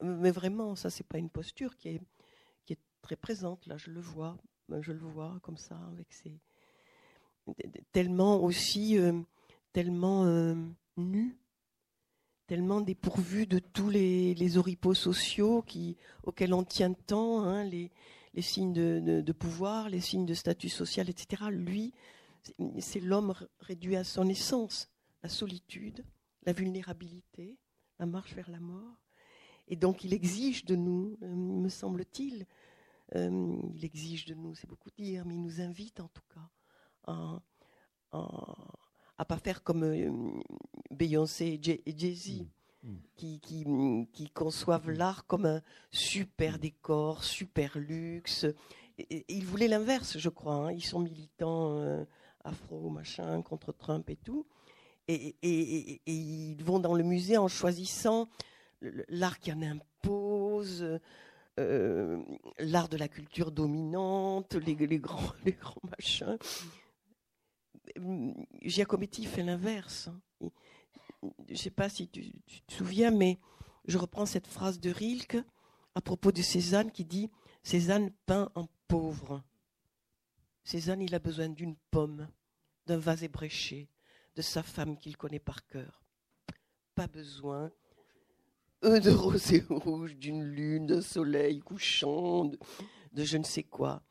[0.00, 2.00] mais vraiment, ça, c'est pas une posture qui est,
[2.64, 3.66] qui est très présente.
[3.66, 4.38] Là, je le vois,
[4.80, 6.38] je le vois comme ça, avec ses.
[7.90, 9.20] tellement aussi, euh,
[9.72, 10.54] tellement euh,
[10.96, 11.36] nu,
[12.46, 15.64] tellement dépourvu de tous les, les oripeaux sociaux
[16.22, 17.90] auxquels on tient tant, hein, les,
[18.34, 21.46] les signes de, de pouvoir, les signes de statut social, etc.
[21.50, 21.92] Lui,
[22.78, 24.90] c'est l'homme réduit à son essence,
[25.22, 26.04] la solitude,
[26.44, 27.58] la vulnérabilité,
[27.98, 28.96] la marche vers la mort.
[29.68, 32.46] Et donc il exige de nous, euh, me semble-t-il,
[33.14, 36.48] euh, il exige de nous, c'est beaucoup dire, mais il nous invite en tout cas
[37.04, 37.42] à,
[38.12, 40.10] à, pas faire comme euh,
[40.90, 42.42] Beyoncé et Jay-Z.
[42.42, 42.46] Mm.
[42.84, 42.96] Mm.
[43.16, 43.66] Qui, qui,
[44.12, 48.46] qui, conçoivent l'art comme un super décor, super luxe.
[48.98, 50.54] Et, ils voulaient l'inverse, je crois.
[50.54, 50.72] Hein.
[50.72, 52.06] Ils sont militants
[52.44, 54.46] afro, machin, contre Trump et tout.
[55.08, 55.36] Et,
[56.06, 58.28] ils vont dans le musée en choisissant
[59.08, 60.98] l'art qui en impose,
[61.58, 62.22] euh,
[62.58, 66.38] l'art de la culture dominante, les, grands, les grands machins.
[68.62, 70.08] Giacometti fait l'inverse.
[70.08, 70.50] Hein.
[71.46, 72.32] Je ne sais pas si tu,
[72.66, 73.38] te souviens, mais
[73.86, 75.38] je reprends cette phrase de Rilke
[75.94, 77.30] à propos de Cézanne qui dit
[77.62, 79.42] Cézanne peint en pauvre.
[80.68, 82.28] Cézanne, il a besoin d'une pomme,
[82.84, 83.88] d'un vase ébréché,
[84.36, 86.02] de sa femme qu'il connaît par cœur.
[86.94, 87.72] Pas besoin
[88.84, 92.58] eux de rosée rouge, d'une lune, d'un soleil couchant, de,
[93.14, 94.02] de, je ne sais quoi.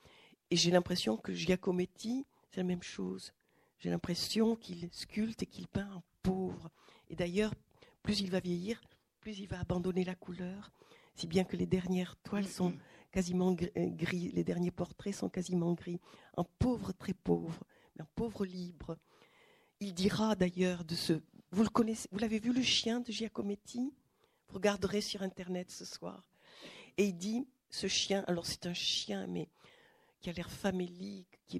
[0.49, 3.33] Et j'ai l'impression que Giacometti, c'est la même chose.
[3.77, 6.71] J'ai l'impression qu'il sculpte et qu'il peint en pauvre.
[7.11, 7.53] Et d'ailleurs,
[8.01, 8.81] plus il va vieillir,
[9.19, 10.71] plus il va abandonner la couleur,
[11.13, 12.73] si bien que les dernières toiles sont
[13.17, 15.99] quasiment euh, gris, les derniers portraits sont quasiment gris.
[16.37, 17.63] Un pauvre très pauvre,
[17.95, 18.95] mais un pauvre libre.
[19.79, 21.13] Il dira d'ailleurs de ce.
[21.49, 23.91] Vous le connaissez, vous l'avez vu le chien de Giacometti?
[24.47, 26.29] Vous regarderez sur internet ce soir.
[26.97, 29.49] Et il dit ce chien, alors c'est un chien, mais
[30.19, 31.57] qui a l'air famélique, qui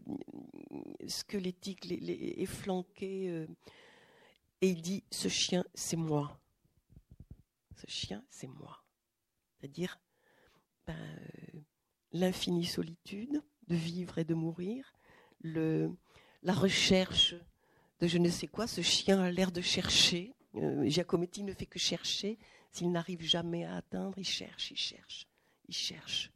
[1.00, 3.32] est squelettique, les, les, efflanqué.
[3.32, 3.48] Euh,
[4.62, 6.40] et il dit ce chien, c'est moi.
[7.78, 8.84] Ce chien, c'est moi.
[9.56, 10.00] C'est-à-dire
[10.88, 11.60] ben, euh,
[12.14, 14.94] l'infinie solitude de vivre et de mourir,
[15.42, 15.92] le,
[16.44, 17.36] la recherche
[18.00, 18.68] de je ne sais quoi.
[18.68, 20.34] Ce chien a l'air de chercher.
[20.56, 22.40] Euh, Giacometti ne fait que chercher.
[22.72, 25.28] S'il n'arrive jamais à atteindre, il cherche, il cherche,
[25.68, 26.32] il cherche.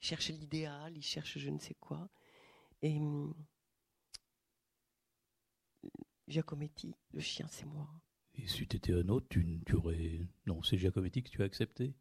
[0.00, 2.08] Il cherche l'idéal, il cherche je ne sais quoi.
[2.82, 3.34] Et hum,
[6.28, 7.88] Giacometti, le chien, c'est moi.
[8.34, 10.20] Et si tu étais un autre, tu, tu aurais.
[10.46, 11.94] Non, c'est Giacometti que tu as accepté?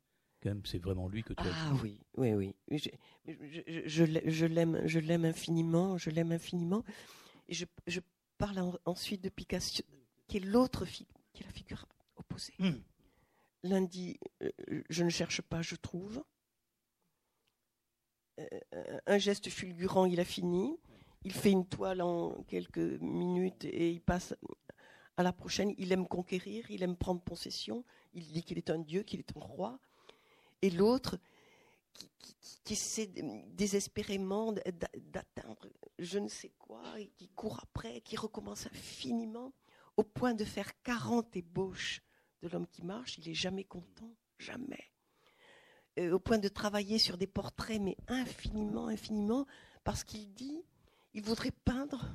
[0.65, 1.51] C'est vraiment lui que tu as.
[1.51, 2.55] Ah oui, oui, oui.
[2.69, 2.89] Je,
[3.85, 6.83] je, l'aime, je l'aime infiniment, je l'aime infiniment.
[7.47, 7.99] Et je,
[8.37, 9.81] parle ensuite de Picasso,
[10.27, 12.53] qui est l'autre figure, qui est la figure opposée.
[12.59, 12.81] Hmm.
[13.63, 14.51] Lundi, euh,
[14.89, 16.23] je ne cherche pas, je trouve.
[18.39, 20.77] Euh, un geste fulgurant, il a fini.
[21.23, 24.35] Il fait une toile en quelques minutes et il passe
[25.17, 25.73] à la prochaine.
[25.79, 27.83] Il aime conquérir, il aime prendre possession.
[28.13, 29.79] Il dit qu'il est un dieu, qu'il est un roi
[30.61, 31.17] et l'autre
[31.93, 39.53] qui, essaie désespérément d'atteindre je ne sais quoi, et qui court après, qui recommence infiniment,
[39.95, 42.01] au point de faire 40 ébauches
[42.41, 44.91] de l'homme qui marche, il est jamais content, jamais.
[45.97, 49.47] Euh, au point de travailler sur des portraits, mais infiniment, infiniment,
[49.83, 50.63] parce qu'il dit,
[51.13, 52.05] il voudrait peindre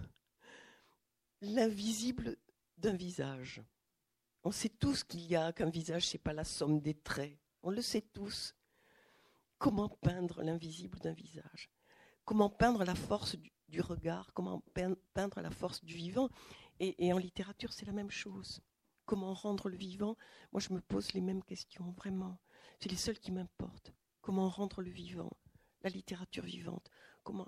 [1.40, 2.36] l'invisible
[2.78, 3.62] d'un visage.
[4.44, 7.36] On sait tous qu'il y a qu'un visage, c'est pas la somme des traits.
[7.62, 8.54] On le sait tous.
[9.58, 11.70] Comment peindre l'invisible d'un visage?
[12.24, 13.36] Comment peindre la force
[13.68, 14.32] du, regard?
[14.34, 14.62] Comment
[15.14, 16.28] peindre la force du vivant?
[16.80, 18.60] Et, en littérature, c'est la même chose.
[19.04, 20.16] Comment rendre le vivant?
[20.52, 22.40] Moi, je me pose les mêmes questions, vraiment.
[22.80, 23.92] C'est les seules qui m'importent.
[24.20, 25.30] Comment rendre le vivant?
[25.82, 26.90] La littérature vivante.
[27.22, 27.46] Comment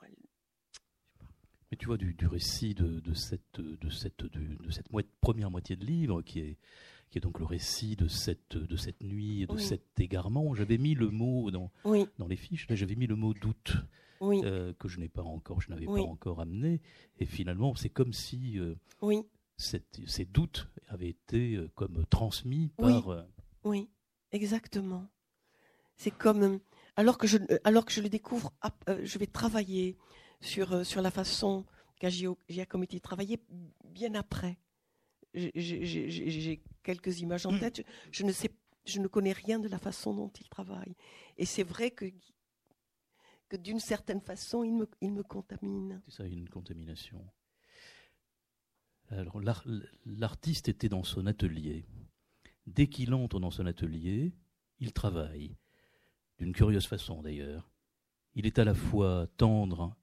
[1.71, 3.59] Mais tu vois, du, récit de, cette
[5.21, 6.59] première moitié de livre, qui est
[7.15, 10.53] qui est donc le récit de cette, de cette nuit, de cet égarement.
[10.57, 11.71] J'avais mis le mot dans,
[12.19, 13.77] dans les fiches, là j'avais mis le mot doute,
[14.21, 16.81] euh, que je n'ai pas encore, je n'avais pas encore amené.
[17.21, 18.75] Et finalement, c'est comme si euh,
[19.57, 23.25] ces doutes avaient été euh, comme transmis par.
[23.63, 23.89] Oui,
[24.33, 25.07] exactement.
[25.95, 26.59] C'est comme
[26.97, 28.53] alors que je alors que je le découvre,
[29.05, 29.97] je vais travailler
[30.41, 31.65] sur sur la façon
[32.01, 33.39] qu'a Giacometti travaillé
[33.85, 34.59] bien après
[35.35, 37.61] j'ai quelques images en mm.
[37.61, 37.87] tête.
[38.13, 38.51] Je, ne sais,
[38.85, 40.95] je ne connais rien de la façon dont il travaille.
[41.37, 42.07] Et c'est vrai que,
[43.49, 46.01] que d'une certaine façon, il me, il me contamine.
[46.05, 47.25] C'est ça, une contamination.
[49.11, 49.41] Alors,
[50.07, 51.85] l'artiste était dans son atelier.
[52.67, 54.33] Dès qu'il entre dans son atelier,
[54.81, 55.57] il travaille.
[56.39, 57.71] D'une curieuse façon, d'ailleurs.
[58.35, 59.95] Il est à la fois tendre,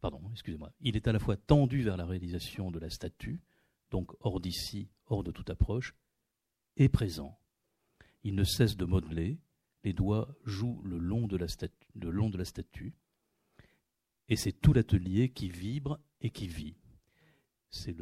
[0.00, 3.40] pardon, excusez-moi, il est à la fois tendu vers la réalisation de la statue,
[3.90, 5.94] donc hors d'ici, hors de toute approche,
[6.76, 7.38] est présent.
[8.22, 9.38] Il ne cesse de modeler,
[9.84, 12.94] les doigts jouent le long de la, statue, le long de la statue,
[14.28, 16.76] et c'est tout l'atelier qui vibre et qui vit.
[17.70, 17.96] C'est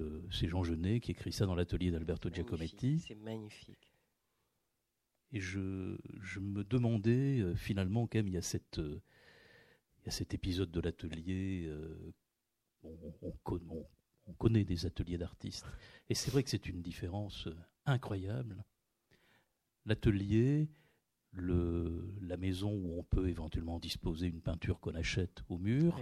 [0.49, 3.01] Jean Genet qui écrit ça dans l'atelier d'Alberto Giacometti.
[3.01, 3.93] C'est magnifique.
[5.33, 9.03] Et je, je, me demandais euh, finalement quand même il y a cette euh,
[9.99, 12.15] il y a cet épisode de l'atelier euh,
[12.85, 13.87] on, on, on
[14.35, 15.67] connaît des ateliers d'artistes.
[16.09, 18.65] Et c'est vrai que c'est une différence euh, incroyable.
[19.85, 20.69] L'atelier,
[21.33, 26.01] la maison où on peut éventuellement disposer une peinture qu'on achète au mur,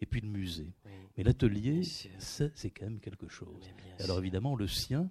[0.00, 0.72] et puis le musée.
[1.16, 3.70] Mais l'atelier, c'est quand même quelque chose.
[3.98, 5.10] Alors évidemment, le sien,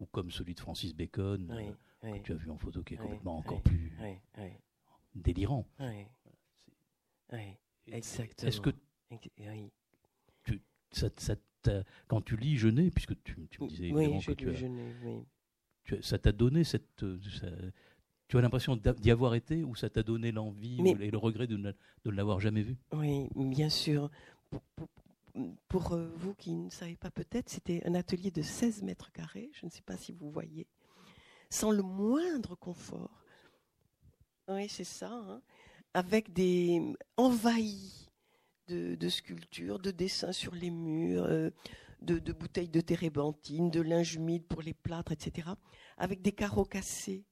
[0.00, 1.72] ou comme celui de Francis Bacon, euh,
[2.12, 3.92] que tu as vu en photo, qui est complètement encore plus
[5.14, 5.66] délirant.
[7.86, 8.48] Exactement.
[8.48, 8.70] Est-ce que
[10.92, 11.36] ça,
[12.08, 15.98] quand tu lis Genet, puisque tu, me disais évidemment que tu, oui.
[16.02, 17.04] ça t'a donné cette,
[18.32, 21.58] tu as l'impression d'y avoir été ou ça t'a donné l'envie et le regret de
[21.58, 21.72] ne,
[22.10, 22.78] l'avoir jamais vu?
[22.92, 24.10] Oui, bien sûr.
[25.68, 29.50] Pour, euh, vous qui ne savez pas peut-être, c'était un atelier de 16 mètres carrés,
[29.52, 30.66] je ne sais pas si vous voyez,
[31.50, 33.22] sans le moindre confort.
[34.48, 35.42] Oui, c'est ça, hein.
[35.92, 36.80] avec des
[37.18, 38.01] envahis
[38.68, 41.50] de, sculptures, de dessins sur les murs, euh,
[42.00, 45.48] de, bouteilles de térébenthine, de linge humide pour les plâtres, etc.,
[45.98, 47.24] avec des carreaux cassés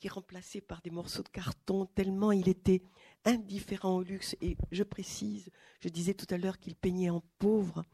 [0.00, 2.82] qui remplacé par des morceaux de carton, tellement il était
[3.24, 4.36] indifférent au luxe.
[4.42, 5.50] Et je précise,
[5.80, 7.84] je disais tout à l'heure qu'il peignait en pauvre.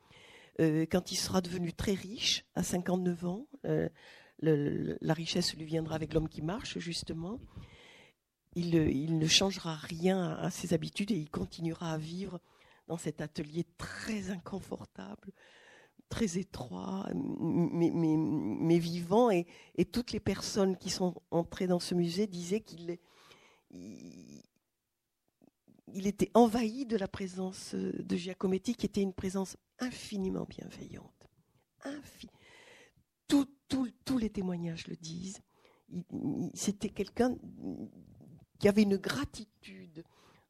[0.61, 3.89] Euh, quand il sera devenu très riche, à 59 ans, euh,
[4.43, 7.39] la richesse lui viendra avec l'homme qui marche, justement.
[8.57, 12.41] Il, ne changera rien à ses habitudes et il continuera à vivre
[12.91, 15.31] dans cet atelier très inconfortable,
[16.09, 19.31] très étroit, mais, vivant.
[19.31, 19.47] Et,
[19.93, 22.99] toutes les personnes qui sont entrées dans ce musée disaient qu'il
[23.71, 24.43] il,
[26.09, 31.29] était envahi de la présence de Giacometti, qui était une présence infiniment bienveillante.
[33.29, 35.39] tous les témoignages le disent.
[36.55, 37.37] C'était quelqu'un
[38.59, 40.03] qui avait une gratitude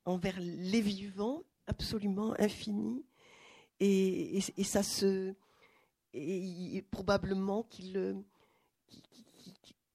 [0.06, 3.04] envers les vivants absolument infinie.
[3.80, 5.34] Et, et, ça se,
[6.12, 8.22] et probablement qu'il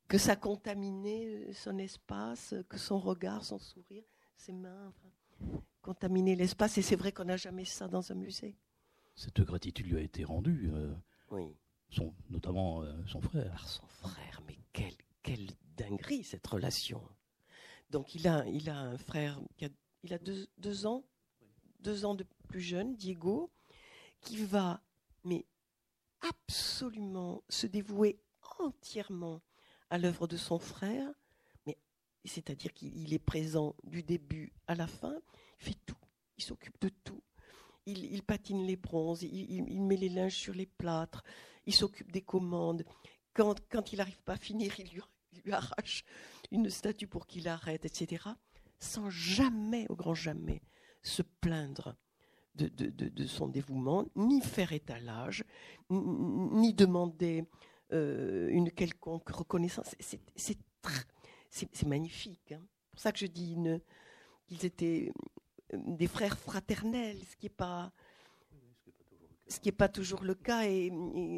[0.07, 4.03] que ça contaminait euh, son espace, que son regard, son sourire,
[4.35, 6.77] ses mains, enfin, contaminait l'espace.
[6.77, 8.55] Et c'est vrai qu'on n'a jamais ça dans un musée.
[9.15, 10.69] Cette gratitude lui a été rendue.
[10.73, 10.93] Euh,
[11.31, 11.55] oui.
[11.89, 13.51] Son, notamment euh, son frère.
[13.51, 17.01] Par son frère, mais quelle, quelle dinguerie cette relation.
[17.89, 19.69] Donc il a, il a un frère qui a,
[20.03, 21.03] il a deux, deux ans,
[21.85, 23.51] deux ans de plus jeune, Diego,
[24.21, 24.81] qui va
[25.23, 25.45] mais
[26.21, 28.19] absolument se dévouer
[28.57, 29.41] entièrement
[29.91, 31.07] à l'œuvre de son frère,
[31.67, 31.77] mais
[32.25, 35.15] c'est-à-dire qu'il est présent du début à la fin,
[35.59, 35.95] il fait tout,
[36.37, 37.21] il s'occupe de tout.
[37.85, 41.23] Il, patine les bronzes, il, met les linges sur les plâtres,
[41.67, 42.83] il s'occupe des commandes.
[43.35, 45.01] Quand, quand il n'arrive pas à finir, il lui,
[45.33, 46.03] il lui arrache
[46.49, 48.23] une statue pour qu'il arrête, etc.
[48.79, 50.63] Sans jamais, au grand jamais,
[51.05, 51.95] se plaindre
[52.55, 55.43] de, son dévouement, ni faire étalage,
[55.89, 57.45] ni demander
[57.91, 59.95] euh, une quelconque reconnaissance.
[59.99, 62.53] C'est magnifique.
[62.53, 62.61] Hein.
[62.61, 63.57] C'est pour ça que je dis
[64.47, 65.11] qu'ils étaient
[65.73, 67.91] euh, des frères fraternels, ce qui n'est pas
[69.47, 70.63] ce qui n'est pas toujours le cas.
[70.63, 70.91] Et,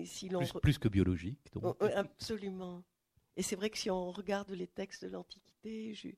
[0.05, 1.51] si plus, plus, que biologique.
[1.61, 2.83] Oh, absolument.
[3.35, 6.11] Et c'est vrai que si on regarde les textes de l'Antiquité, euh,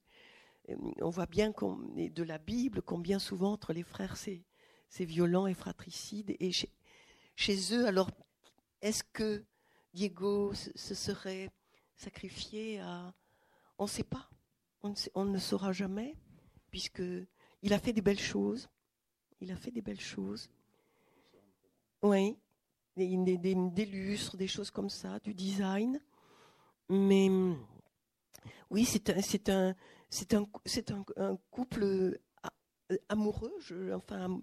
[1.01, 6.35] on voit bien de la Bible combien souvent entre les frères c'est violent et fratricide.
[6.39, 8.09] Et chez, eux, alors,
[8.81, 9.43] est-ce que
[9.93, 11.49] Diego se, serait
[11.95, 13.13] sacrifié à...
[13.77, 14.29] On ne sait pas.
[14.81, 16.15] On ne, saura jamais,
[16.71, 17.03] puisque
[17.61, 18.69] il a fait des belles choses.
[19.41, 20.49] Il a fait des belles choses.
[22.01, 22.37] Oui,
[22.95, 26.01] des, des, lustres, des choses comme ça, du design.
[26.89, 27.29] Mais
[28.69, 29.75] oui, c'est un,
[30.09, 32.19] c'est un, c'est un, un, couple
[33.09, 33.53] amoureux.
[33.59, 34.39] Je, enfin,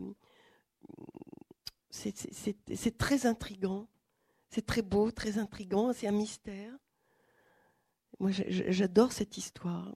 [1.90, 3.88] c'est très intrigant.
[4.50, 6.72] C'est très beau, très intrigant, c'est un mystère.
[8.20, 9.94] Moi, j'adore cette histoire.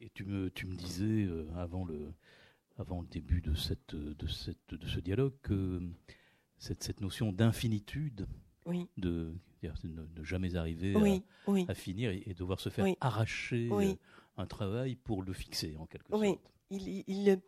[0.00, 2.12] Et tu me, tu me disais euh, avant, le,
[2.76, 5.80] avant le début de, cette, de, cette, de ce dialogue que
[6.56, 8.26] cette, cette notion d'infinitude,
[8.96, 10.94] de, ne, jamais arriver
[11.68, 13.94] à, finir et, devoir se faire arracher euh,
[14.38, 16.24] un travail pour le fixer en quelque sorte.
[16.70, 17.40] Il, il,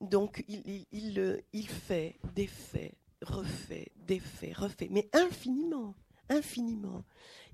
[0.00, 5.94] donc il, il, il, fait, défait, refait, défait, refait, mais infiniment,
[6.28, 7.04] infiniment.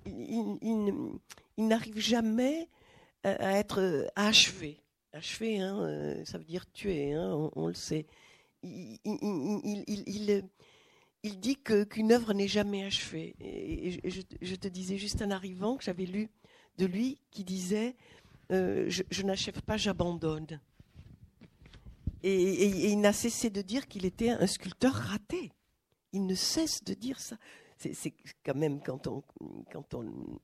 [0.07, 1.19] Il,
[1.59, 2.69] n'arrive jamais
[3.25, 4.83] à être achevé.
[5.13, 8.07] Achevé, hein, euh, ça veut dire tuer, hein, on, le sait.
[8.63, 8.99] Il,
[11.23, 13.35] il dit qu'une œuvre n'est jamais achevée.
[13.41, 16.31] Et, je, te disais juste en arrivant que j'avais lu
[16.79, 17.95] de lui qui disait
[18.51, 20.61] euh, je n'achève pas, j'abandonne.
[22.23, 25.53] Et, il n'a cessé de dire qu'il était un sculpteur raté.
[26.13, 27.37] Il ne cesse de dire ça.
[27.77, 29.23] C'est quand même, quand on,
[29.73, 30.39] quand on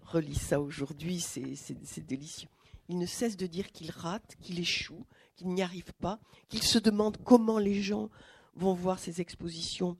[0.00, 2.48] relit ça aujourd'hui, c'est délicieux.
[2.88, 6.78] Il ne cesse de dire qu'il rate, qu'il échoue, qu'il n'y arrive pas, qu'il se
[6.78, 8.10] demande comment les gens
[8.54, 9.96] vont voir ces expositions,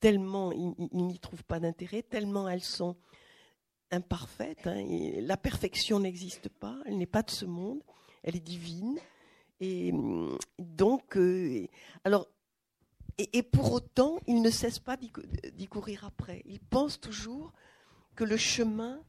[0.00, 0.74] tellement ils
[1.06, 2.96] n'y trouvent pas d'intérêt, tellement elles sont
[3.92, 4.66] imparfaites.
[4.66, 4.84] Hein,
[5.20, 7.82] la perfection n'existe pas, elle n'est pas de ce monde,
[8.22, 8.98] elle est divine.
[9.60, 9.92] Et
[10.58, 11.68] donc, euh,
[12.04, 12.26] alors,
[13.18, 16.42] et, pour autant, il ne cesse pas d'y courir après.
[16.46, 17.52] Il pense toujours
[18.16, 19.00] que le chemin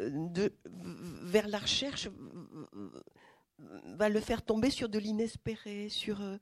[0.00, 2.08] euh, vers la recherche
[3.58, 6.36] va le faire tomber sur de l'inespéré, sur, euh,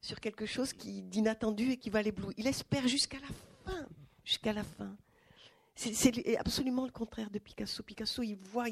[0.00, 2.34] sur quelque chose d'inattendu et qui va l'éblouir.
[2.36, 3.28] Il espère jusqu'à la
[3.64, 3.86] fin,
[4.24, 4.96] jusqu'à la fin.
[5.80, 7.82] C'est absolument le contraire de Picasso.
[7.82, 8.66] Picasso, il voit,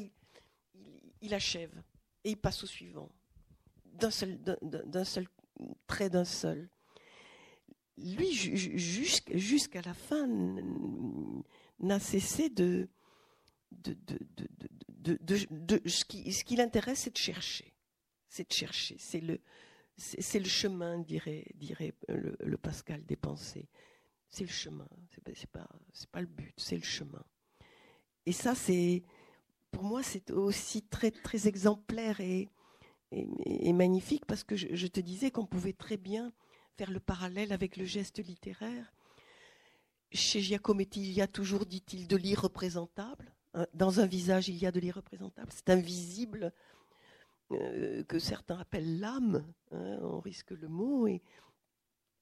[1.21, 1.73] il, achève
[2.23, 3.09] et il passe au suivant,
[3.83, 4.37] d'un seul,
[5.87, 6.69] trait, d'un seul.
[7.97, 10.27] Lui, jusqu'à la fin,
[11.79, 12.87] n'a cessé de,
[13.83, 17.73] ce qui, l'intéresse, c'est de chercher.
[18.27, 18.97] C'est de chercher.
[18.99, 19.41] C'est le,
[20.45, 23.67] chemin, dirait le, Pascal des pensées.
[24.29, 24.87] C'est le chemin.
[25.35, 25.69] C'est pas, pas,
[26.11, 27.23] pas le but, c'est le chemin.
[28.25, 29.03] Et ça, c'est,
[29.71, 32.49] pour moi, c'est aussi très, très exemplaire et,
[33.11, 36.31] et, magnifique parce que je, je te disais qu'on pouvait très bien
[36.77, 38.93] faire le parallèle avec le geste littéraire.
[40.11, 43.33] Chez Giacometti, il y a toujours, dit-il, de l'irreprésentable.
[43.53, 45.51] Hein, dans un visage, il y a de l'irreprésentable.
[45.53, 46.53] C'est invisible
[47.51, 49.43] euh, que certains appellent l'âme.
[49.71, 51.07] Hein, on risque le mot.
[51.07, 51.21] Et,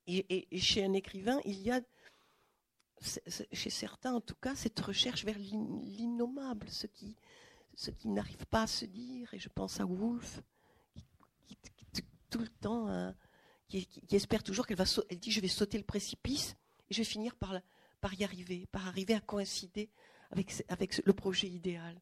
[0.07, 1.81] et, chez un écrivain, il y a,
[3.01, 7.15] chez certains en tout cas, cette recherche vers l'innommable, ce qui,
[7.75, 9.33] ce qui n'arrive pas à se dire.
[9.33, 10.41] Et je pense à Woolf,
[11.47, 11.57] qui,
[12.29, 13.13] tout le temps,
[13.67, 16.55] qui, espère toujours qu'elle va, elle dit, je vais sauter le précipice
[16.89, 17.53] et je vais finir par,
[18.13, 19.89] y arriver, par arriver à coïncider
[20.31, 22.01] avec, le projet idéal.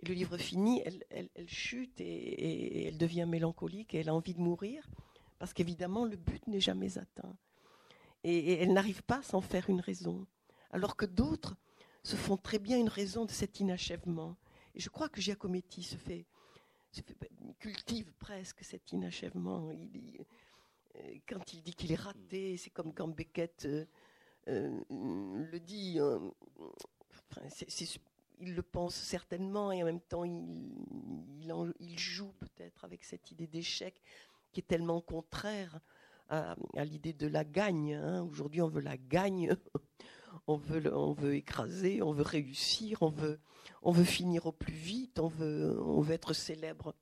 [0.00, 4.40] Et le livre fini, elle, chute et, elle devient mélancolique et elle a envie de
[4.40, 4.88] mourir
[5.38, 7.36] parce qu'évidemment le but n'est jamais atteint.
[8.24, 10.26] Et, elle n'arrive pas à s'en faire une raison.
[10.70, 11.56] Alors que d'autres
[12.02, 14.36] se font très bien une raison de cet inachèvement.
[14.74, 16.26] Et je crois que Giacometti se fait,
[17.58, 19.70] cultive presque cet inachèvement.
[19.70, 23.86] Euh, quand il dit qu'il est raté, c'est comme quand Beckett euh,
[24.48, 25.98] euh, le dit
[28.42, 34.02] il le pense certainement et en même temps il, joue peut-être avec cette idée d'échec
[34.50, 35.80] qui est tellement contraire
[36.32, 37.94] à, l'idée de la gagne.
[37.94, 38.22] Hein.
[38.22, 39.54] Aujourd'hui, on veut la gagne,
[40.46, 43.38] on veut, on veut écraser, on veut réussir, on veut,
[43.82, 46.94] on veut finir au plus vite, on veut, on veut être célèbre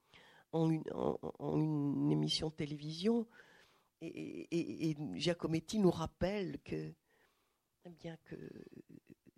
[0.53, 3.27] en une, en, une émission de télévision.
[4.01, 6.93] Et, et, et, Giacometti nous rappelle que,
[7.85, 8.37] eh bien que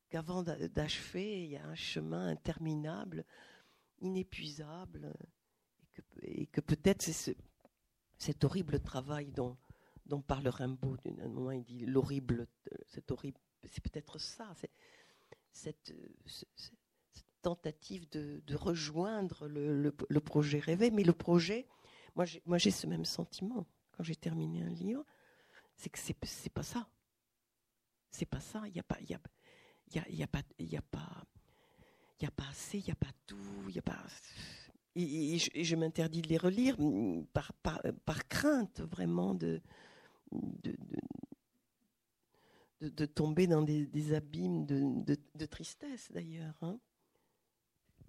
[0.08, 3.24] qu'avant d'achever, il y a un chemin interminable,
[4.00, 5.14] inépuisable,
[6.20, 7.30] et que, peut-être c'est ce,
[8.18, 9.56] cet horrible travail dont,
[10.12, 10.98] dont parle Rimbaud.
[11.06, 12.46] un moment, il dit l'horrible,
[12.86, 14.70] c'est horrible, c'est peut-être ça, c'est
[15.50, 15.94] cette,
[17.40, 20.90] tentative de, rejoindre le, projet rêvé.
[20.90, 21.66] Mais le projet,
[22.14, 25.02] moi j'ai ce même sentiment quand j'ai terminé un livre,
[25.76, 26.86] c'est que c'est pas ça.
[28.10, 28.64] C'est pas ça.
[28.66, 29.20] Il n'y a pas, il a,
[30.08, 31.24] il n'y a, pas, il a pas,
[32.20, 34.04] il a pas assez, il n'y a pas tout, il y a pas.
[34.94, 36.76] Et, je, m'interdis de les relire
[37.32, 39.62] par, par, crainte vraiment de
[40.62, 40.74] de,
[42.80, 46.56] de, tomber dans des, abîmes de, tristesse d'ailleurs.
[46.62, 46.78] Hein.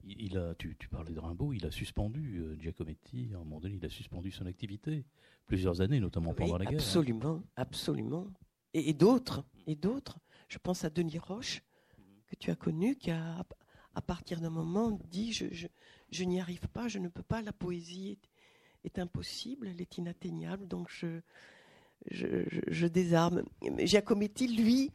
[0.06, 3.62] Il a, tu, tu, parlais de Rimbaud, il a suspendu, euh, Giacometti, à un moment
[3.62, 5.06] donné, il a suspendu son activité,
[5.46, 6.74] plusieurs années, notamment pendant la guerre.
[6.74, 8.28] Absolument, absolument.
[8.74, 10.20] Et, et d'autres, et d'autres.
[10.50, 11.64] Je pense à Denis Roche,
[12.28, 13.46] que tu as connu, qui a,
[13.96, 15.46] à partir d'un moment, dit je,
[16.10, 18.18] je, n'y arrive pas, je ne peux pas, la poésie
[18.84, 21.22] est, impossible, elle est inatteignable, donc je,
[22.12, 23.44] je, je désarme.
[23.80, 24.92] Giacometti, lui,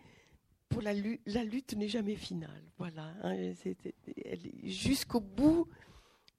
[0.69, 2.63] pour la, lutte, n'est jamais finale.
[2.77, 3.15] Voilà.
[3.23, 3.53] Hein,
[4.65, 5.67] jusqu'au bout,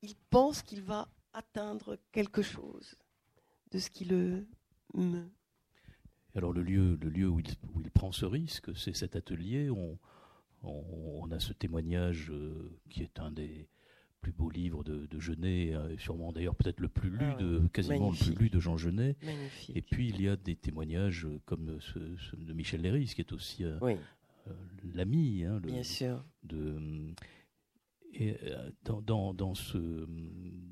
[0.02, 2.96] il pense qu'il va atteindre quelque chose
[3.72, 4.48] de ce qui le
[4.94, 5.30] meut.
[6.36, 9.70] Alors le lieu, le lieu où, il, prend ce risque, c'est cet atelier.
[9.70, 9.98] On,
[10.64, 13.68] on, a ce témoignage euh, qui est un des
[14.22, 18.12] plus beaux livres de, Genet, euh, sûrement d'ailleurs peut-être le plus lu, ah de, quasiment
[18.12, 19.16] le plus lu de Jean Genet.
[19.74, 22.00] Et puis il y a des témoignages comme ce,
[22.36, 23.80] de Michel Léry, qui est aussi euh,
[24.94, 25.44] l'ami.
[25.44, 26.24] Hein, Bien sûr.
[26.44, 27.14] De,
[28.14, 28.36] et
[28.84, 30.08] dans, dans, ce,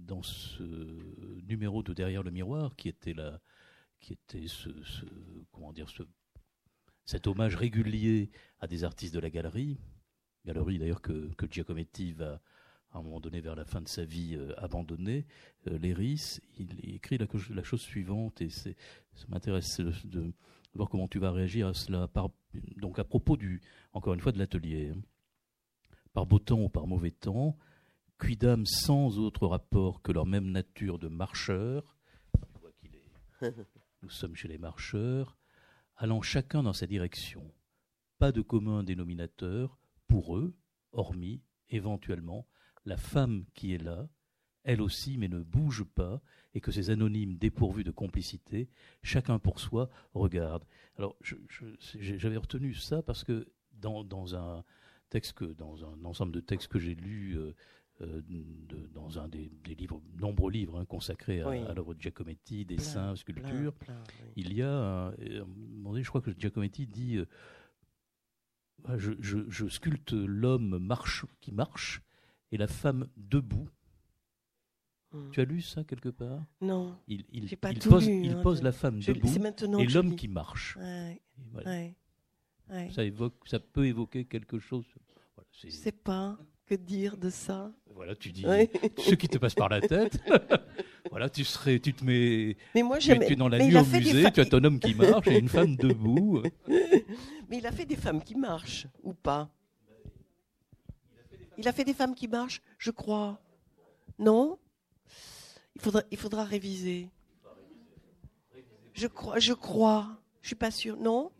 [0.05, 0.63] dans ce
[1.47, 3.39] numéro de Derrière le miroir, qui était la,
[3.99, 5.05] qui était ce, ce
[5.51, 6.03] comment dire, ce
[7.07, 8.29] cet hommage régulier
[8.59, 9.79] à des artistes de la galerie,
[10.45, 12.41] galerie d'ailleurs que, que, Giacometti va
[12.97, 15.27] à un moment donné vers la fin de sa vie euh, abandonner,
[15.67, 18.71] euh, Léris, il écrit la, chose suivante et ça
[19.29, 20.33] m'intéresse de,
[20.73, 22.07] voir comment tu vas réagir à cela.
[22.07, 22.29] Par,
[22.77, 23.61] donc à propos du,
[23.93, 25.01] encore une fois, de l'atelier, hein.
[26.13, 27.55] par beau temps ou par mauvais temps,
[28.19, 31.95] quidam sans autre rapport que leur même nature de marcheurs.
[33.41, 35.37] nous sommes chez les marcheurs
[35.97, 37.53] allant chacun dans sa direction.
[38.17, 39.77] Pas de commun dénominateur
[40.07, 40.55] pour eux,
[40.91, 42.47] hormis, éventuellement,
[42.87, 44.07] la femme qui est là,
[44.63, 46.21] elle aussi, mais ne bouge pas,
[46.53, 48.69] et que ces anonymes dépourvus de complicité,
[49.03, 50.65] chacun pour soi, regardent.
[50.97, 54.63] Alors, j'avais retenu ça parce que dans, un
[55.09, 57.53] texte que, dans un ensemble de textes que j'ai lus euh,
[58.01, 58.21] euh,
[58.93, 63.73] dans un des, livres, nombreux livres hein, consacrés à, l'œuvre de Giacometti, dessin, sculpture,
[64.35, 71.51] il y a, je crois que Giacometti dit, euh, je, je, sculpte l'homme marche qui
[71.51, 72.01] marche
[72.51, 73.69] et la femme debout
[75.13, 75.31] Hmm.
[75.31, 76.43] Tu as lu ça quelque part?
[76.59, 76.95] Non.
[77.07, 80.77] Il, il, pas il pose, il hein, pose la femme debout et l'homme qui marche.
[82.91, 84.85] Ça, évoque, ça peut évoquer quelque chose.
[85.35, 87.71] Voilà, je ne sais pas que dire de ça.
[87.95, 90.21] Voilà, tu dis ce qui te passe par la tête.
[91.09, 94.29] voilà, tu serais, tu te mets, mais moi, tu es dans la nuit au musée,
[94.33, 96.43] tu as ton homme qui marche et une femme debout.
[96.67, 99.49] mais il a fait des femmes qui marchent ou pas?
[101.57, 103.39] Il a fait des femmes qui marchent, je crois.
[104.19, 104.59] Non?
[105.75, 107.09] Il faudra, il faudra réviser.
[108.93, 110.17] Je crois, je crois.
[110.41, 110.97] Je suis pas sûre.
[110.97, 111.31] Non?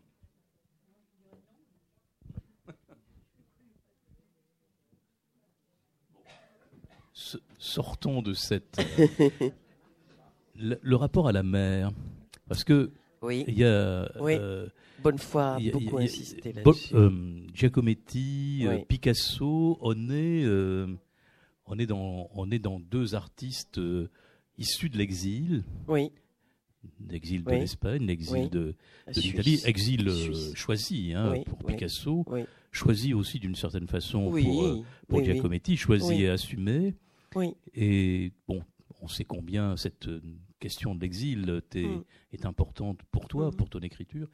[7.58, 8.78] Sortons de cette.
[8.78, 9.50] Euh,
[10.82, 11.90] le, rapport à la mer.
[12.46, 12.92] Parce que.
[13.22, 13.44] Oui.
[13.48, 14.10] Il y a.
[14.20, 14.36] Oui.
[14.38, 14.68] Euh,
[15.02, 16.94] Bonne foi a beaucoup insisté là-dessus.
[16.94, 17.10] Euh,
[17.54, 20.44] Giacometti, Picasso, on est,
[21.66, 23.80] on, est dans, on est dans deux artistes
[24.58, 25.64] issu de l'exil.
[25.86, 26.10] Oui.
[27.08, 28.74] L'exil de l'Espagne, l'exil de,
[29.14, 32.24] l'Italie, exil euh, choisi hein, pour Picasso,
[32.70, 36.94] choisi aussi d'une certaine façon pour, euh, pour Giacometti, choisi et assumé.
[37.74, 38.62] Et bon,
[39.00, 40.20] on sait combien cette euh,
[40.60, 42.02] question de l'exil mm.
[42.32, 43.56] est importante pour toi, mm.
[43.56, 44.28] pour ton écriture.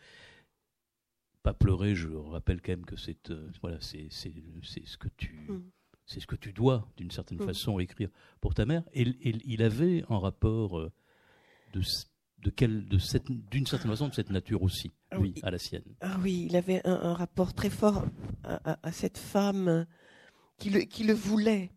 [1.44, 5.70] Pas pleurer, je rappelle quand même que c'est voilà, c'est ce que tu mm
[6.06, 7.46] c'est ce que tu dois, d'une certaine mm.
[7.46, 8.84] façon, écrire pour ta mère.
[8.92, 10.92] Et, il avait un rapport euh,
[11.72, 11.82] de,
[12.38, 15.58] de quel, de cette, d'une certaine façon, de cette nature aussi, ah lui, à la
[15.58, 15.84] sienne.
[16.00, 18.04] Ah oui, il avait un, rapport très fort
[18.44, 19.86] à, cette femme
[20.58, 21.70] qui le, qui le voulait,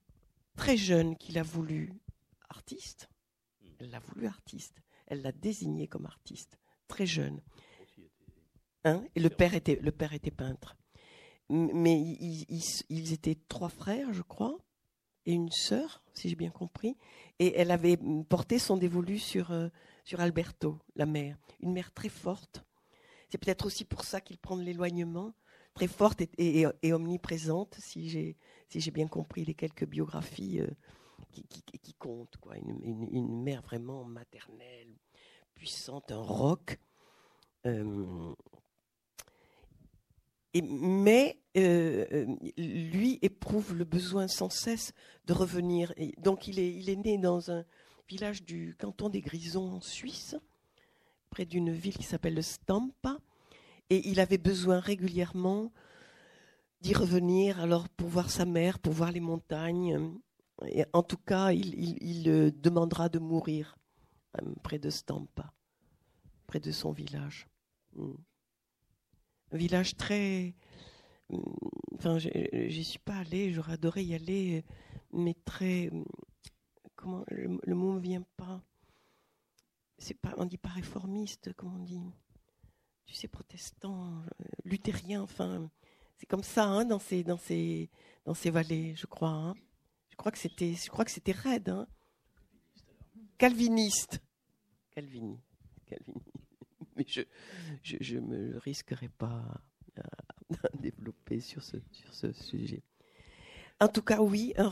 [0.56, 1.94] très jeune, qu'il a voulu
[2.50, 3.10] artiste.
[3.80, 4.82] Elle l'a voulu artiste.
[5.08, 6.58] Elle l'a désigné comme artiste,
[6.90, 7.40] très jeune.
[8.88, 10.78] Hein et le père était, le père était peintre
[11.50, 14.58] mais ils, étaient trois frères, je crois,
[15.26, 16.98] et une sœur, si j'ai bien compris.
[17.40, 17.98] Et elle avait
[18.30, 19.70] porté son dévolu sur, euh,
[20.04, 21.38] sur Alberto, la mère.
[21.62, 22.66] Une mère très forte.
[23.30, 25.34] C'est peut-être aussi pour ça qu'il prend l'éloignement.
[25.74, 28.36] Très forte et, et, omniprésente, si j'ai
[28.70, 30.68] si bien compris les quelques biographies euh,
[31.32, 32.38] qui, qui, comptent.
[32.38, 32.58] Quoi.
[32.58, 34.96] Une, une, mère vraiment maternelle,
[35.54, 36.80] puissante, un roc.
[37.68, 38.34] Euh,
[40.54, 42.26] mais euh, euh,
[42.58, 44.94] lui éprouve le besoin sans cesse
[45.26, 45.94] de revenir.
[46.18, 47.66] Donc il est, né dans un
[48.08, 50.36] village du canton des Grisons en Suisse,
[51.30, 53.18] près d'une ville qui s'appelle Stampa,
[53.90, 55.72] et il avait besoin régulièrement
[56.82, 60.14] d'y revenir, alors pour voir sa mère, pour voir les montagnes.
[60.94, 63.78] En tout cas, il, euh, demandera de mourir
[64.64, 65.52] près de Stampa,
[66.46, 67.48] près de son village.
[67.96, 68.14] Hmm
[69.52, 70.54] village très.
[71.30, 71.40] Mm,
[71.96, 74.64] enfin, j'y suis pas allée, j'aurais adoré y aller,
[75.12, 75.90] mais très.
[75.92, 76.06] Mm,
[76.96, 78.62] comment le, mot ne vient pas.
[79.98, 82.02] C'est pas, on dit pas réformiste, comment on dit
[83.06, 85.70] Tu sais, protestant, euh, luthérien, enfin,
[86.18, 87.90] c'est comme ça hein, dans ces dans ces
[88.26, 89.30] dans ces vallées, je crois.
[89.30, 89.56] Hein.
[90.10, 91.70] Je crois que c'était, je crois que c'était raide.
[91.70, 91.88] Hein.
[93.38, 94.20] Calviniste.
[94.92, 95.40] Calvini.
[95.86, 96.37] Calvini
[96.98, 97.06] mais
[97.84, 99.44] je ne me risquerai pas
[99.98, 100.04] à,
[100.80, 102.84] développer sur ce, sur ce sujet.
[103.80, 104.72] En tout cas, oui, un,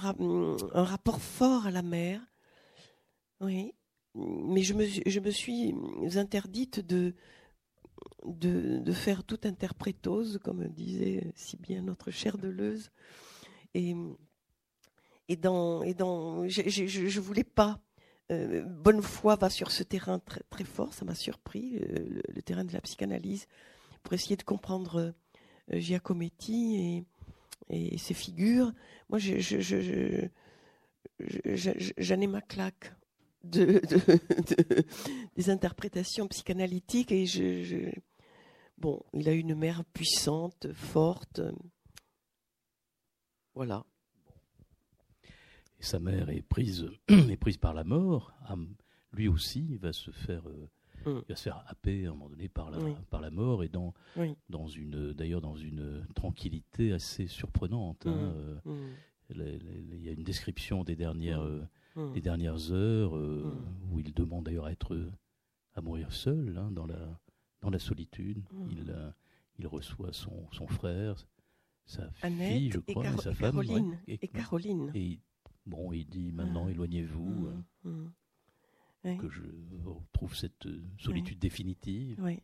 [0.73, 2.21] un rapport fort à la mer.
[3.39, 3.73] Oui,
[4.15, 5.75] mais je me, je me suis
[6.15, 7.13] interdite de,
[8.25, 12.91] de, de, faire toute interprétose, comme disait si bien notre chère Deleuze.
[13.73, 13.93] Et,
[15.27, 17.79] et dans, et dans, je ne voulais pas
[18.31, 22.63] euh, bonne foi va sur ce terrain très, fort, ça m'a surpris, euh, le, terrain
[22.63, 23.47] de la psychanalyse,
[24.01, 25.13] pour essayer de comprendre
[25.71, 27.05] euh, Giacometti
[27.69, 28.73] et, ses figures.
[29.09, 30.27] Moi, je, je,
[31.97, 32.93] j'en ai ma claque
[33.43, 33.81] de,
[35.35, 37.25] des interprétations psychanalytiques et
[38.77, 41.41] bon, il a une mère puissante, forte.
[43.55, 43.85] Voilà
[45.85, 48.33] sa mère est prise, est prise par la mort.
[49.13, 50.69] Lui aussi va se faire euh,
[51.07, 52.79] il va se faire happer à un moment donné par la,
[53.11, 53.93] par la mort et dans,
[54.49, 58.07] dans une, d'ailleurs dans une tranquillité assez surprenante.
[58.07, 58.33] Hein,
[59.29, 61.47] il y a une description des dernières,
[62.13, 64.97] des dernières heures où il demande d'ailleurs à être
[65.75, 67.19] à mourir seul hein, dans, la,
[67.61, 68.43] dans la solitude.
[68.71, 68.95] Il,
[69.59, 71.27] il reçoit son, son frère,
[71.85, 73.51] sa fille, je crois, et, sa femme.
[73.51, 74.91] Caroline, et, Caroline.
[74.95, 75.19] Et
[75.65, 76.71] bon, il dit maintenant, ah.
[76.71, 78.07] éloignez-vous, mmh, euh,
[79.03, 79.17] mmh.
[79.17, 79.41] que je
[79.83, 82.19] retrouve cette euh, solitude définitive.
[82.21, 82.39] Oui,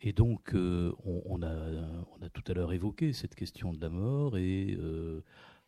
[0.00, 3.88] Et donc, euh, on, a, on a tout à l'heure évoqué cette question de la
[3.88, 4.78] mort et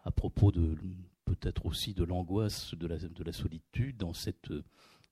[0.05, 0.77] à propos de
[1.25, 4.51] peut-être aussi de l'angoisse de la, de la solitude dans cette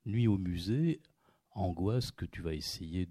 [0.06, 1.00] nuit au musée,
[1.50, 3.08] angoisse que tu vas essayer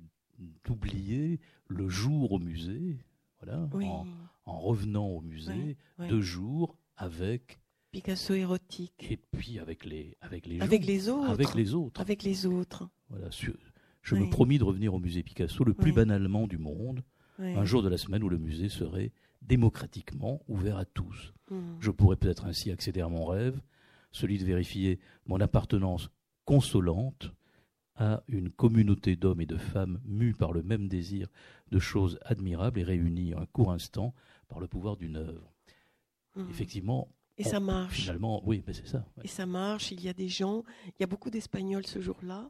[0.65, 2.97] d'oublier le jour au musée,
[3.41, 3.67] voilà,
[4.45, 7.59] en, revenant au musée, deux jours avec
[7.91, 9.07] Picasso érotique.
[9.09, 11.29] Et puis avec les avec les avec les autres.
[11.29, 12.01] Avec les autres.
[12.01, 12.89] Avec les autres.
[13.09, 13.29] Voilà,
[14.01, 17.03] je me promis de revenir au musée Picasso le plus banalement du monde,
[17.39, 19.11] un jour de la semaine où le musée serait
[19.41, 21.33] démocratiquement ouvert à tous.
[21.49, 21.77] Hmm.
[21.79, 23.59] Je pourrais peut-être ainsi accéder à mon rêve,
[24.11, 26.09] celui de vérifier mon appartenance
[26.45, 27.31] consolante
[27.97, 31.27] à une communauté d'hommes et de femmes mus par le même désir
[31.71, 34.13] de choses admirables et réunis un court instant
[34.47, 35.51] par le pouvoir d'une œuvre.
[36.35, 36.49] Hmm.
[36.49, 37.09] Effectivement.
[37.37, 38.01] Et ça marche.
[38.01, 39.05] Finalement, oui, mais c'est ça.
[39.23, 39.91] Et ça marche.
[39.91, 42.49] Il y a des gens, il y a beaucoup d'Espagnols ce jour-là,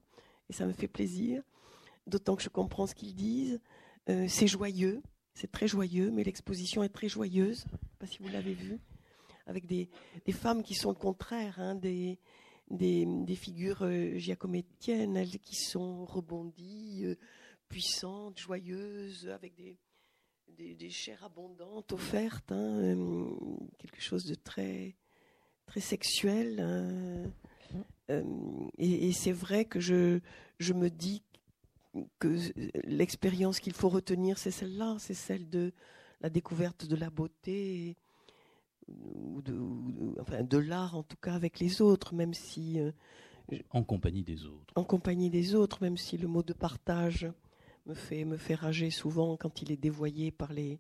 [0.50, 1.44] et ça me fait plaisir,
[2.06, 3.60] d'autant que je comprends ce qu'ils disent.
[4.10, 5.02] Euh, c'est joyeux,
[5.34, 7.66] c'est très joyeux, mais l'exposition est très joyeuse.
[7.70, 8.80] Je ne sais pas si vous l'avez vu,
[9.46, 9.90] avec des,
[10.26, 12.18] des, femmes qui sont le contraire, hein, des,
[12.70, 17.16] des, figures euh, giacomettiennes, elles qui sont rebondies, euh,
[17.70, 19.54] puissantes, joyeuses, avec
[20.58, 23.30] des, chairs abondantes offertes, hein, euh,
[23.78, 24.96] quelque chose de très,
[25.66, 26.60] très sexuel.
[26.60, 27.32] Hein.
[28.78, 30.20] et, c'est vrai que je,
[30.60, 31.22] je me dis
[32.20, 32.38] que
[32.86, 35.74] l'expérience qu'il faut retenir, c'est celle-là, c'est celle de
[36.22, 37.98] la découverte de la beauté
[38.88, 39.56] ou de,
[40.20, 42.80] enfin, de l'art en tout cas avec les autres, même si...
[42.80, 42.92] Euh,
[43.72, 44.74] en compagnie des autres.
[44.76, 47.32] En compagnie des autres, même si le mot de partage
[47.86, 50.80] me fait, me fait rager souvent quand il est dévoyé par les,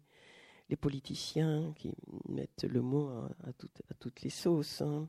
[0.70, 1.94] les politiciens qui
[2.28, 4.82] mettent le mot à, à, à toutes les sauces.
[4.82, 5.08] Hein.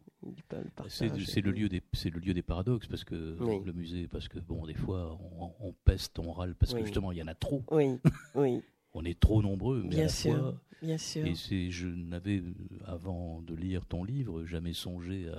[0.89, 4.67] C'est le, lieu des, le lieu des paradoxes, parce que le musée, parce que bon,
[4.67, 5.19] des fois,
[5.61, 7.65] on, peste, on râle, parce que justement, il y en a trop.
[7.71, 7.99] Oui,
[8.35, 8.63] oui.
[8.95, 11.27] On est trop nombreux, mais bien à sûr, fois, bien sûr.
[11.27, 12.43] Et je n'avais,
[12.85, 15.31] avant de lire ton livre, jamais songé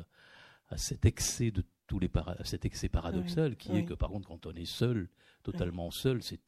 [0.69, 2.09] à, cet excès de tous les
[2.43, 5.09] cet excès paradoxal qui est que par contre quand on est seul,
[5.41, 6.39] totalement seul, c'est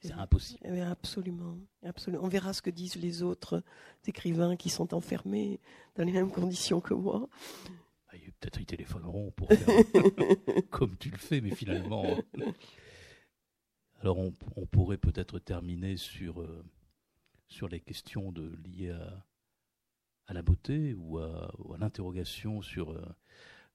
[0.00, 0.60] c'est impossible.
[0.82, 2.24] Absolument, absolument.
[2.24, 3.62] On verra ce que disent les autres
[4.06, 5.58] écrivains qui sont enfermés
[5.96, 7.28] dans les mêmes conditions que moi.
[8.08, 9.66] Ah, peut-être ils téléphoneront pour faire
[10.70, 12.04] comme tu le fais, mais finalement.
[14.06, 16.64] Alors on, pourrait peut-être terminer sur, euh,
[17.48, 19.26] sur les questions de, liées à,
[20.28, 22.92] à la beauté ou à, l'interrogation sur...
[22.92, 23.04] Euh,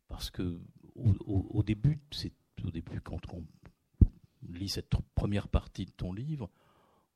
[0.07, 0.57] parce que
[0.95, 2.31] au, début, c'est
[2.63, 3.43] au début quand on
[4.47, 6.49] lit cette première partie de ton livre,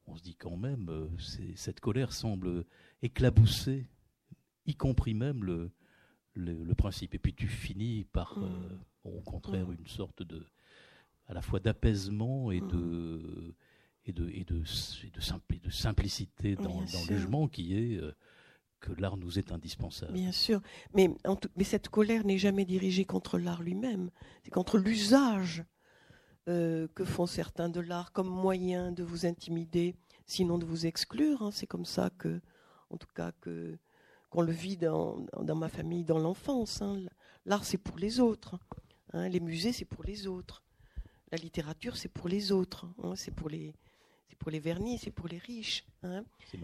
[0.07, 1.07] on se dit quand même, euh,
[1.55, 2.65] cette colère semble
[3.01, 3.87] éclabousser,
[4.65, 5.71] y compris même le,
[6.33, 7.15] le, principe.
[7.15, 8.79] Et puis tu finis par, mmh.
[9.05, 9.75] au contraire, mmh.
[9.79, 10.45] une sorte de
[11.27, 13.55] à la fois d'apaisement et de
[14.05, 18.15] et de et de, de, de simplicité dans, le jugement qui est euh,
[18.79, 20.13] que l'art nous est indispensable.
[20.13, 20.61] Bien sûr,
[20.93, 21.09] mais,
[21.55, 24.11] mais cette colère n'est jamais dirigée contre l'art lui-même,
[24.43, 25.63] c'est contre l'usage
[26.47, 29.95] euh, que font certains de l'art comme moyen de vous intimider,
[30.27, 31.41] sinon de vous exclure.
[31.41, 31.49] Hein.
[31.51, 32.39] C'est comme ça que,
[32.91, 33.77] en tout cas, que
[34.29, 36.81] qu'on le vit dans, dans ma famille, dans l'enfance.
[36.81, 36.99] Hein.
[37.45, 38.59] L'art, c'est pour les autres.
[39.13, 39.29] Hein.
[39.29, 40.64] Les musées, c'est pour les autres
[41.35, 43.13] la littérature, c'est pour les autres, hein.
[43.15, 43.73] c'est pour les,
[44.29, 45.85] c'est pour les vernis, c'est pour les riches.
[46.03, 46.23] Hein.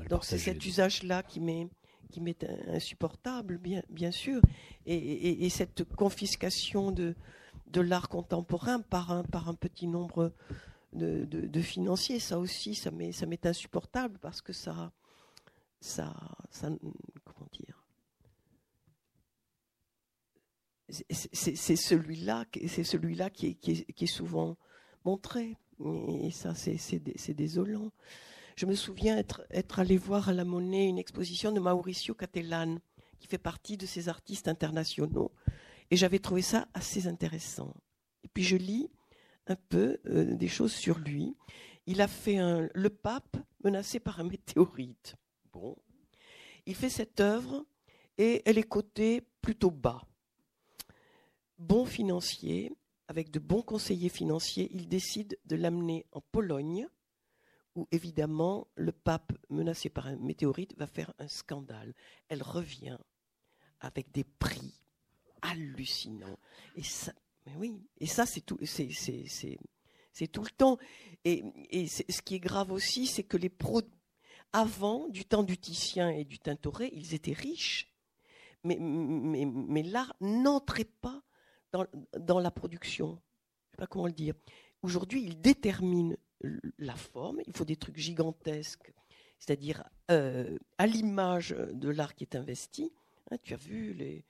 [0.09, 1.67] Donc c'est cet usage-là qui m'est
[2.11, 4.41] qui m'est insupportable, bien, bien sûr,
[4.85, 7.15] et, cette confiscation de,
[7.67, 10.33] de l'art contemporain par un, par un petit nombre
[10.91, 14.91] de, de, financiers, ça aussi, ça m'est, ça m'est insupportable parce que ça,
[15.79, 16.13] ça,
[16.49, 16.69] ça,
[17.23, 17.80] comment dire,
[20.91, 22.45] c'est celui-là,
[23.31, 24.57] qui est, souvent
[25.05, 25.57] montré.
[26.23, 27.91] Et ça, c'est désolant.
[28.55, 32.77] Je me souviens être, allé voir à la Monnaie une exposition de Mauricio Cattelan,
[33.19, 35.31] qui fait partie de ces artistes internationaux.
[35.89, 37.73] Et j'avais trouvé ça assez intéressant.
[38.23, 38.89] Et puis je lis
[39.47, 41.35] un peu euh, des choses sur lui.
[41.85, 45.15] Il a fait un, le pape menacé par un météorite.
[45.51, 45.75] Bon.
[46.65, 47.65] Il fait cette œuvre
[48.17, 50.03] et elle est cotée plutôt bas
[51.61, 52.73] bon financier,
[53.07, 56.87] avec de bons conseillers financiers, il décide de l'amener en Pologne,
[57.75, 61.93] où évidemment le pape, menacé par un météorite, va faire un scandale.
[62.27, 62.97] Elle revient
[63.79, 64.81] avec des prix
[65.41, 66.37] hallucinants.
[66.75, 67.13] Et ça,
[67.55, 70.77] oui, et ça c'est tout, le temps.
[71.23, 71.43] Et,
[71.87, 73.81] ce qui est grave aussi, c'est que les pros,
[74.51, 77.93] avant, du temps du Titien et du Tintoret, ils étaient riches.
[78.63, 81.23] Mais l'art n'entrait pas
[81.73, 83.07] dans, la production.
[83.07, 84.35] Je ne sais pas comment le dire.
[84.81, 86.17] Aujourd'hui, il détermine
[86.77, 87.41] la forme.
[87.47, 88.93] Il faut des trucs gigantesques,
[89.39, 92.91] c'est-à-dire euh, à l'image de l'art qui est investi.
[93.29, 94.23] Hein, tu as vu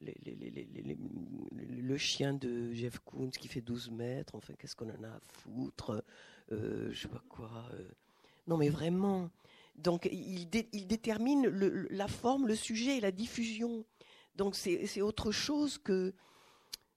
[0.00, 5.20] le chien de Jeff Koons qui fait 12 mètres, enfin, qu'est-ce qu'on en a à
[5.20, 6.04] foutre
[6.52, 7.68] euh, Je sais pas quoi.
[7.72, 7.88] Euh.
[8.46, 9.30] Non, mais vraiment.
[9.76, 11.48] Donc, il, il détermine
[11.90, 13.84] la forme, le sujet et la diffusion.
[14.36, 16.14] Donc, c'est autre chose que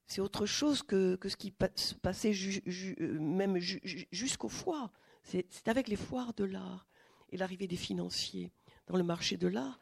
[0.10, 4.92] c'est autre chose que, ce qui se passait euh, même jusqu'aux foires.
[5.24, 6.88] C'est avec les foires de l'art
[7.32, 8.52] et l'arrivée des financiers
[8.88, 9.80] dans le marché de l'art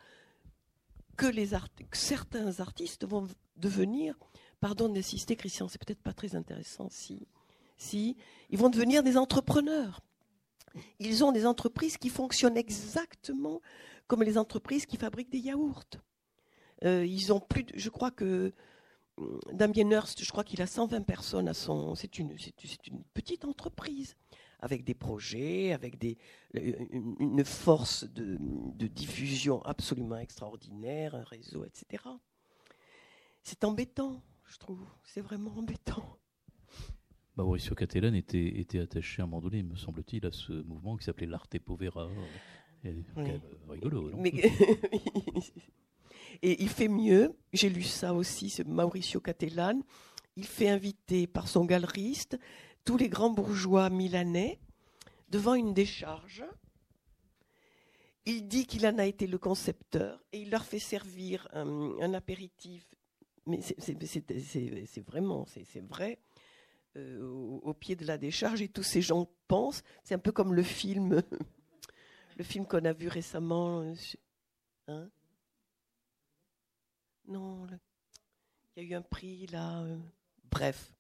[1.16, 1.28] que,
[1.94, 4.20] certains artistes vont devenir,
[4.60, 7.26] pardon d'insister Christian, c'est peut-être pas très intéressant si,
[7.78, 8.18] si,
[8.50, 10.02] ils vont devenir des entrepreneurs.
[11.00, 13.62] Ils ont des entreprises qui fonctionnent exactement
[14.08, 15.86] comme les entreprises qui fabriquent des yaourts.
[16.84, 18.54] Euh, ils ont plus, je crois que
[19.52, 21.96] Damien Hurst, je crois qu'il a 120 personnes à son.
[21.96, 24.16] C'est une, une, petite entreprise
[24.60, 26.18] avec des projets, avec des,
[26.54, 32.04] une, force de, diffusion absolument extraordinaire, un réseau, etc.
[33.44, 34.84] C'est embêtant, je trouve.
[35.04, 36.20] C'est vraiment embêtant.
[37.36, 40.98] Bah, Mauricio Cattelan était, était attaché à un moment donné, me semble-t-il, à ce mouvement
[40.98, 42.10] qui s'appelait l'arte povera.
[42.84, 42.96] C'est
[43.70, 44.24] rigolo, non?
[46.42, 49.82] Et il fait mieux, j'ai lu ça aussi, ce Mauricio Cattelan,
[50.36, 52.38] il fait inviter par son galeriste
[52.86, 54.60] tous les grands bourgeois milanais
[55.30, 56.46] devant une décharge.
[58.26, 62.86] Il dit qu'il en a été le concepteur et il leur fait servir un, apéritif,
[63.46, 66.20] mais c'est vraiment, c'est vrai,
[66.98, 67.22] euh,
[67.64, 70.64] au, pied de la décharge et tous ces gens pensent, c'est un peu comme le
[70.64, 71.22] film,
[72.38, 73.82] le film qu'on a vu récemment.
[73.82, 73.94] Euh,
[74.88, 75.10] hein?
[77.28, 77.68] Non,
[78.76, 79.82] il y a eu un prix là.
[79.82, 79.98] Euh,
[80.50, 80.94] bref.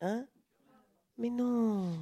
[0.00, 0.26] Hein?
[1.16, 1.92] Mais non.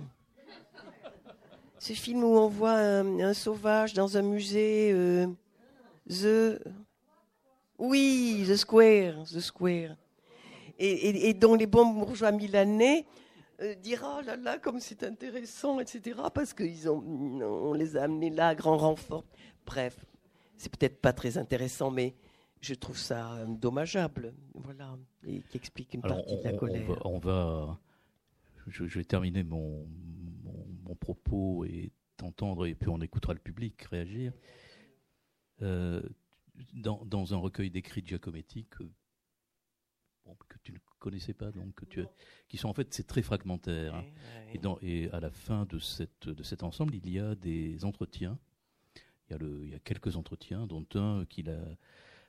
[1.78, 4.90] Ce film où on voit un, sauvage dans un musée.
[4.92, 5.26] Euh,
[6.08, 6.60] the.
[7.78, 9.24] Oui, The Square.
[9.24, 9.96] The Square.
[10.78, 13.06] Et, dont les bons bourgeois milanais
[13.62, 16.20] euh, oh là là, comme c'est intéressant, etc.
[16.34, 19.24] Parce qu'on les a amenés là à grand renfort.
[19.64, 20.04] Bref,
[20.58, 22.14] c'est peut-être pas très intéressant, mais
[22.66, 27.06] je trouve ça dommageable, voilà, et qui explique une partie de la colère.
[27.06, 27.78] On va,
[28.66, 29.86] je, vais terminer mon,
[30.84, 34.32] mon, propos et t'entendre, et puis on écoutera le public réagir.
[35.62, 36.02] Euh,
[36.72, 38.82] dans, dans, un recueil d'écrits de Giacometti que,
[40.48, 42.04] que tu ne connaissais pas, donc que tu,
[42.48, 43.94] qui sont en fait c'est très fragmentaire.
[43.94, 44.04] Hein.
[44.52, 47.84] Et, dans, et à la fin de, cette, de cet ensemble, il y a des
[47.84, 48.38] entretiens.
[49.28, 51.60] Il y a, le, il y a quelques entretiens, dont un qu'il a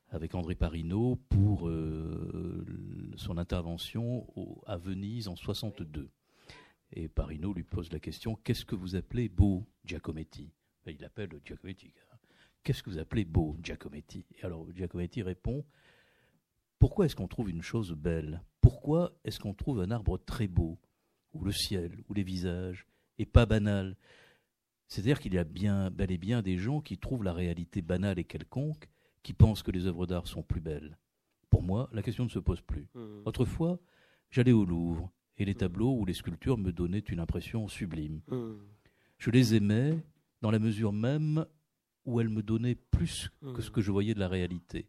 [0.09, 2.65] avec André Parino pour euh,
[3.17, 4.27] son intervention
[4.65, 6.09] à Venise en 62.
[6.93, 10.51] Et Parino lui pose la question qu'est-ce que vous appelez beau Giacometti?
[10.85, 11.91] Ben, Il appelle Giacometti.
[12.63, 14.25] Qu'est-ce que vous appelez beau Giacometti?
[14.35, 15.65] Et alors Giacometti répond
[16.79, 18.41] pourquoi est-ce qu'on trouve une chose belle?
[18.61, 20.77] Pourquoi est-ce qu'on trouve un arbre très beau
[21.33, 22.85] Ou le ciel, ou les visages,
[23.17, 23.97] et pas banal?
[24.87, 28.19] C'est-à-dire qu'il y a bien, bel et bien des gens qui trouvent la réalité banale
[28.19, 28.87] et quelconque
[29.27, 30.97] qui pensent que les œuvres d'art sont plus belles.
[31.49, 32.87] Pour moi, la question ne se pose plus.
[32.93, 33.23] Mmh.
[33.25, 33.77] Autrefois,
[34.31, 35.57] j'allais au Louvre et les mmh.
[35.57, 38.21] tableaux ou les sculptures me donnaient une impression sublime.
[38.29, 38.53] Mmh.
[39.17, 40.01] Je les aimais
[40.39, 41.45] dans la mesure même
[42.05, 44.87] où elles me donnaient plus que ce que je voyais de la réalité.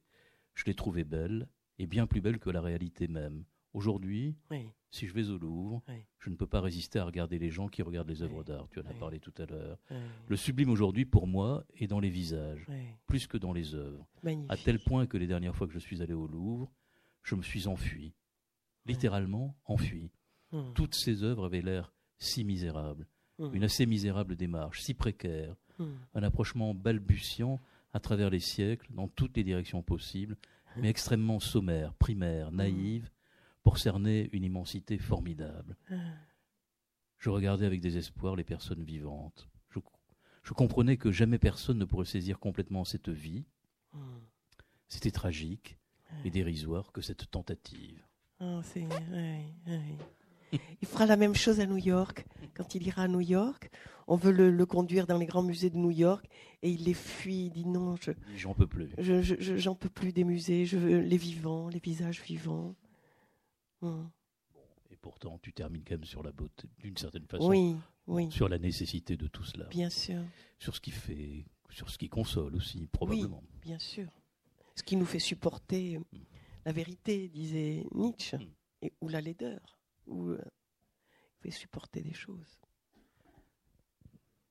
[0.54, 1.48] Je les trouvais belles
[1.80, 3.42] et bien plus belles que la réalité même.
[3.78, 4.34] Aujourd'hui,
[4.90, 5.84] si je vais au Louvre,
[6.18, 8.66] je ne peux pas résister à regarder les gens qui regardent les œuvres d'art.
[8.72, 9.78] Tu en as parlé tout à l'heure.
[10.26, 12.66] Le sublime aujourd'hui, pour moi, est dans les visages,
[13.06, 14.04] plus que dans les œuvres.
[14.48, 16.72] À tel point que les dernières fois que je suis allé au Louvre,
[17.22, 18.14] je me suis enfui.
[18.84, 20.10] Littéralement enfui.
[20.50, 20.72] Hum.
[20.74, 23.06] Toutes ces œuvres avaient l'air si misérables.
[23.38, 23.54] Hum.
[23.54, 25.54] Une assez misérable démarche, si précaire.
[25.78, 25.94] Hum.
[26.14, 27.60] Un approchement balbutiant
[27.92, 30.36] à travers les siècles, dans toutes les directions possibles,
[30.76, 33.10] mais extrêmement sommaire, primaire, naïve
[33.62, 35.76] pour cerner une immensité formidable.
[35.90, 35.94] Ah.
[37.18, 39.48] Je regardais avec désespoir les personnes vivantes.
[40.42, 43.44] Je, comprenais que jamais personne ne pourrait saisir complètement cette vie.
[43.92, 44.20] Hmm.
[44.88, 45.78] C'était tragique
[46.24, 48.02] et dérisoire que cette tentative.
[48.40, 48.62] Ah,
[50.80, 52.24] il fera la même chose à New York.
[52.54, 53.70] Quand il ira à New York,
[54.06, 56.26] on veut le, conduire dans les grands musées de New York
[56.62, 57.46] et il les fuit.
[57.46, 58.90] Il dit non, je, j'en peux plus.
[58.98, 59.20] Je,
[59.58, 60.64] j'en peux plus des musées.
[60.64, 62.74] Je veux les vivants, les visages vivants.
[63.82, 64.10] Hum.
[64.90, 67.48] Et pourtant, tu termines quand même sur la beauté, d'une certaine façon.
[67.48, 67.76] Oui,
[68.06, 68.30] oui.
[68.32, 69.66] Sur la nécessité de tout cela.
[69.66, 70.22] Bien sûr.
[70.58, 73.42] Sur ce qui fait, sur ce qui console aussi, probablement.
[73.42, 74.08] Oui, bien sûr.
[74.74, 76.04] Ce qui nous fait supporter hum.
[76.64, 78.36] la vérité, disait Nietzsche,
[78.82, 80.42] et, ou la laideur, ou euh,
[81.40, 82.58] fait supporter des choses.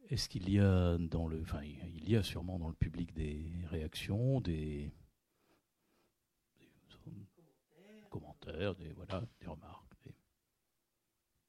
[0.10, 3.52] Est-ce qu'il y a dans le, enfin, il y a sûrement dans le public des
[3.70, 4.94] réactions, des,
[8.20, 10.10] commentaires, des voilà, des remarques.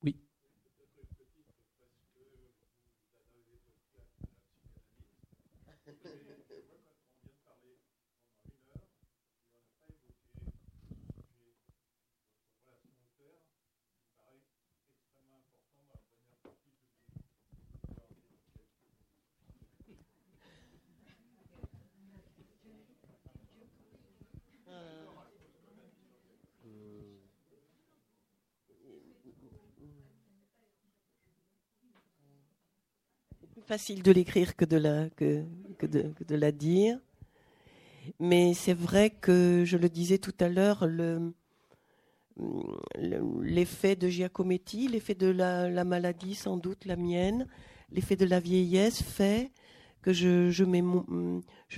[0.02, 0.16] Oui.
[33.68, 36.98] Facile de l'écrire que de la, dire.
[38.18, 41.34] Mais c'est vrai que, je le disais tout à l'heure, le,
[43.42, 47.46] l'effet de Giacometti, l'effet de la, la, maladie, sans doute la mienne,
[47.92, 49.52] l'effet de la vieillesse fait
[50.00, 50.48] que je,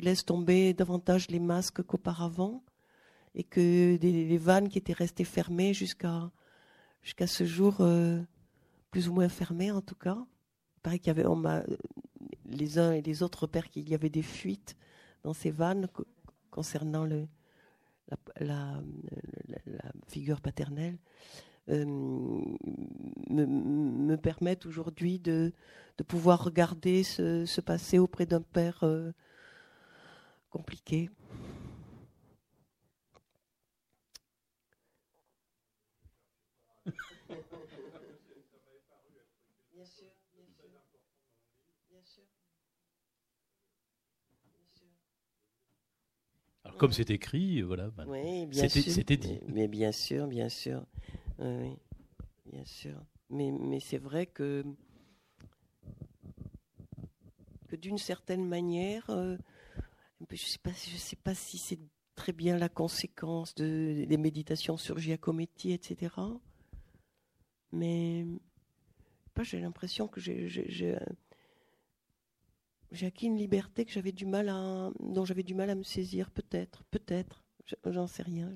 [0.00, 2.62] laisse tomber davantage les masques qu'auparavant
[3.34, 6.30] et que des, les vannes qui étaient restées fermées jusqu'à
[7.02, 8.20] jusqu'à ce jour, euh,
[8.92, 10.18] plus ou moins fermées en tout cas,
[10.82, 11.24] paraît qu'il y avait,
[12.46, 14.76] les uns et les autres repèrent qu'il y avait des fuites
[15.22, 15.88] dans ces vannes
[16.50, 17.06] concernant
[18.40, 18.82] la,
[20.08, 20.98] figure paternelle,
[21.68, 25.52] euh, me, me, permettent aujourd'hui de,
[26.08, 29.12] pouvoir regarder ce, se passer auprès d'un père euh,
[30.48, 31.10] compliqué.
[46.80, 47.90] Comme c'est écrit, voilà.
[47.90, 49.38] Ben, c'était dit.
[49.48, 50.86] Mais, bien sûr, bien sûr.
[51.38, 51.76] Oui,
[52.46, 53.04] bien sûr.
[53.28, 54.64] Mais, mais c'est vrai que,
[57.68, 59.36] que d'une certaine manière, euh,
[60.30, 61.80] je ne sais, pas, je sais pas si c'est
[62.14, 66.14] très bien la conséquence de, des méditations sur Giacometti, etc.
[67.72, 68.24] Mais
[69.42, 70.96] j'ai l'impression que j'ai
[72.92, 75.82] j'ai acquis une liberté que j'avais du mal à, dont j'avais du mal à me
[75.82, 77.44] saisir, peut-être, peut-être,
[77.86, 78.52] j'en sais rien.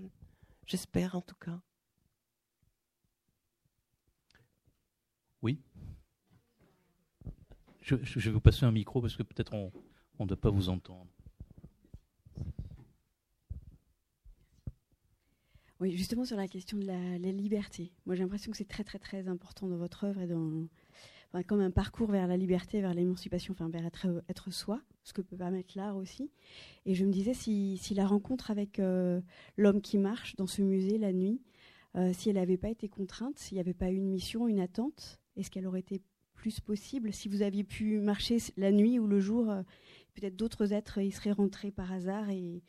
[0.66, 1.60] J'espère en tout cas.
[5.42, 5.60] Oui.
[7.82, 9.70] Je, vais vous passer un micro parce que peut-être on
[10.20, 11.10] ne doit pas vous entendre.
[15.80, 17.92] Oui, justement sur la question de la, la liberté.
[18.06, 20.66] Moi, j'ai l'impression que c'est très, très, très important dans votre œuvre et dans,
[21.42, 25.36] comme un parcours vers la liberté, vers l'émancipation, vers être, être soi, ce que peut
[25.36, 26.30] permettre l'art aussi.
[26.86, 29.20] Et je me disais si, la rencontre avec euh,
[29.56, 31.40] l'homme qui marche dans ce musée la nuit,
[31.96, 34.60] euh, si elle n'avait pas été contrainte, s'il n'y avait pas eu une mission, une
[34.60, 36.00] attente, est-ce qu'elle aurait été
[36.34, 37.12] plus possible?
[37.12, 39.62] Si vous aviez pu marcher la nuit ou le jour, euh,
[40.14, 42.62] peut-être d'autres êtres y seraient rentrés par hasard et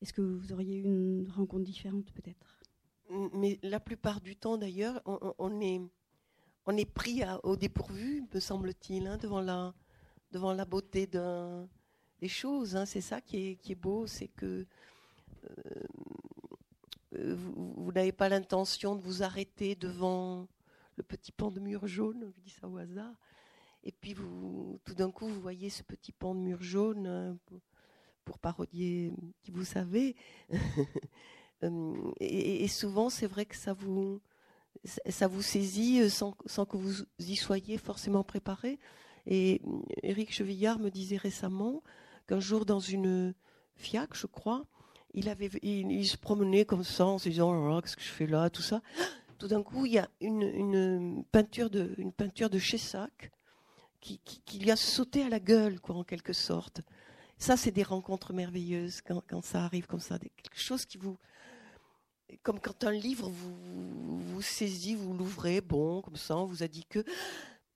[0.00, 2.60] est-ce que vous auriez eu une rencontre différente peut-être?
[3.34, 5.80] Mais la plupart du temps d'ailleurs, on est
[6.66, 9.72] on est pris au dépourvu, me semble-t-il, hein, devant, la,
[10.32, 12.76] devant la beauté des choses.
[12.76, 12.84] Hein.
[12.86, 14.66] C'est ça qui est, beau, c'est que
[17.14, 20.48] euh, vous, n'avez pas l'intention de vous arrêter devant
[20.96, 23.14] le petit pan de mur jaune, je dis ça au hasard,
[23.84, 24.14] et puis
[24.84, 27.38] tout d'un coup, vous voyez ce petit pan de mur jaune, hein,
[28.24, 29.12] pour, parodier
[29.42, 30.16] qui vous savez.
[31.62, 34.20] Euh, et, souvent, c'est vrai que ça vous
[34.84, 38.78] ça vous saisit euh, sans, que vous y soyez forcément préparé.
[39.26, 39.60] Et
[40.02, 41.82] Éric Chevillard me disait récemment
[42.26, 43.34] qu'un jour dans une
[43.74, 44.66] FIAC, je crois,
[45.14, 48.26] il, avait, il, se promenait comme ça en se disant oh, qu'est-ce que je fais
[48.26, 48.82] là, tout ça.
[49.38, 53.30] Tout d'un coup, il y a une, peinture de, une peinture de Chessac
[54.00, 56.80] qui, qui, lui a sauté à la gueule, quoi, en quelque sorte.
[57.36, 61.18] Ça, c'est des rencontres merveilleuses quand, quand ça arrive comme ça, quelque chose qui vous,
[62.42, 66.68] comme quand un livre vous, vous saisit, vous l'ouvrez, bon, comme ça, on vous a
[66.68, 67.04] dit que.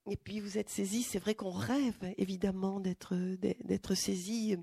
[0.06, 1.02] Et puis vous êtes saisi.
[1.02, 4.56] C'est vrai qu'on rêve, évidemment, d'être, d'être saisi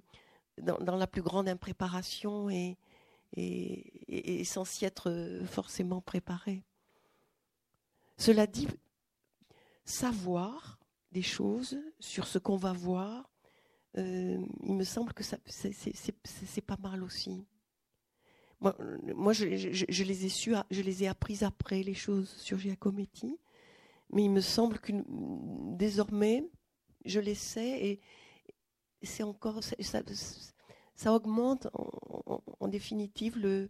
[0.61, 2.77] dans, la plus grande impréparation et,
[3.35, 6.63] et, sans s'y être forcément préparé.
[8.17, 8.67] Cela dit,
[9.85, 10.79] savoir
[11.11, 13.29] des choses sur ce qu'on va voir,
[13.95, 17.45] il me semble que c'est pas mal aussi.
[18.59, 20.55] Moi, je, les ai su,
[21.05, 23.37] apprises après les choses sur Giacometti,
[24.11, 24.93] mais il me semble que
[25.75, 26.43] désormais,
[27.05, 28.01] je les sais et
[29.03, 33.69] c'est encore ça, augmente en, définitive le,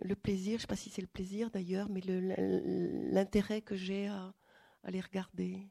[0.00, 0.52] le plaisir.
[0.52, 4.34] Je ne sais pas si c'est le plaisir d'ailleurs, mais l'intérêt que j'ai à
[4.88, 5.68] les regarder.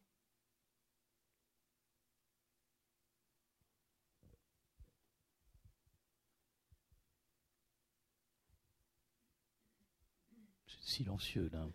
[10.92, 11.68] Silencieux là.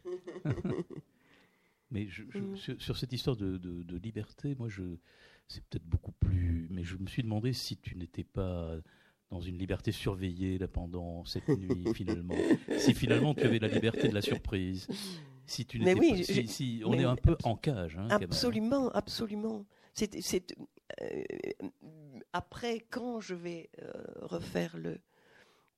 [1.91, 2.57] mais je, mm.
[2.79, 4.83] sur, cette histoire de, de, liberté, moi, je,
[5.49, 6.69] c'est peut-être beaucoup plus.
[6.71, 8.77] Mais je me suis demandé si tu n'étais pas
[9.31, 12.37] dans une liberté surveillée là pendant cette nuit finalement.
[12.79, 14.87] si finalement tu avais la liberté de la surprise.
[15.47, 17.97] Si tu n'étais oui, pas, si, on est un peu en cage.
[17.97, 19.64] Hein, absolument, absolument.
[19.95, 20.55] C'est, c'est
[21.01, 21.23] euh,
[22.33, 23.93] après quand je vais euh,
[24.23, 24.99] refaire le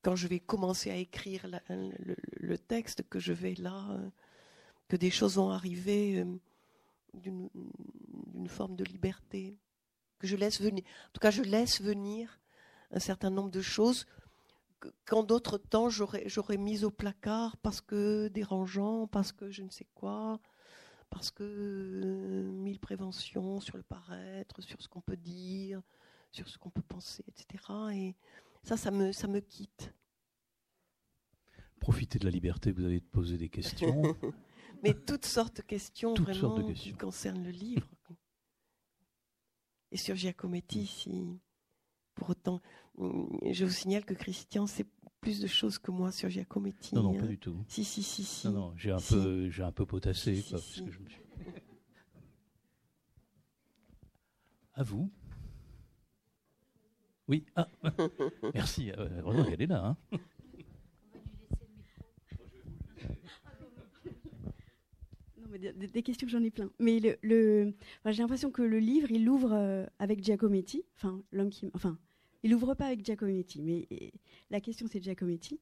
[0.09, 4.09] quand je vais commencer à écrire le, texte, que je vais là, euh,
[4.89, 6.25] que des choses vont arriver euh,
[7.13, 9.59] d'une forme de liberté,
[10.19, 10.83] que je laisse venir.
[11.09, 12.41] En tout cas, je laisse venir
[12.91, 14.07] un certain nombre de choses
[15.05, 19.89] qu'en d'autres temps j'aurais mis au placard parce que dérangeant, parce que je ne sais
[19.95, 20.41] quoi,
[21.11, 25.83] parce que euh, mille préventions sur le paraître, sur ce qu'on peut dire,
[26.33, 27.63] sur ce qu'on peut penser, etc.
[27.93, 28.15] Et
[28.69, 29.95] ça, ça me, ça me quitte.
[31.81, 34.15] Profitez de la liberté, vous avez de poser des questions.
[34.83, 37.89] Mais toutes sortes de questions vraiment qui concernent le livre.
[39.91, 41.41] Et sur Giacometti, si
[42.15, 42.61] pour autant,
[42.99, 44.85] mm, je vous signale que Christian sait
[45.23, 46.95] plus de choses que moi sur Giacometti.
[46.95, 47.27] Non, non, pas hein.
[47.27, 47.65] du tout.
[47.69, 48.49] Si, si, si, si.
[48.49, 50.45] Non, non, j'ai un peu, j'ai un peu potassé.
[54.75, 55.11] À vous.
[57.29, 57.69] Oui, ah.
[58.55, 58.91] merci.
[58.91, 59.09] Euh,
[59.53, 59.97] elle est là.
[60.13, 60.19] Hein.
[65.59, 66.71] des, questions, j'en ai plein.
[66.79, 67.75] Mais le,
[68.07, 70.85] j'ai l'impression que le livre, il ouvre euh, avec Giacometti.
[70.97, 71.99] Enfin, l'homme qui, enfin,
[72.43, 73.89] il ouvre pas avec Giacometti, mais
[74.51, 75.61] la question c'est Giacometti.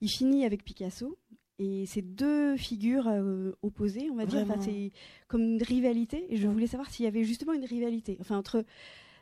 [0.00, 1.18] Il finit avec Picasso.
[1.58, 4.46] Et c'est deux figures euh, opposées, on va dire.
[4.60, 4.92] c'est
[5.26, 6.26] comme une rivalité.
[6.28, 8.62] Et je voulais savoir s'il y avait justement une rivalité, enfin entre euh,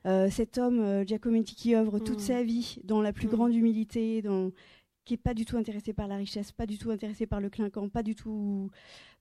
[0.04, 2.26] cet homme Giacometti qui œuvre toute mm.
[2.26, 3.30] sa vie dans la plus mm.
[3.30, 4.50] grande humilité, dans
[5.04, 7.50] qui est pas du tout intéressé par la richesse, pas du tout intéressé par le
[7.50, 8.70] clinquant, pas du tout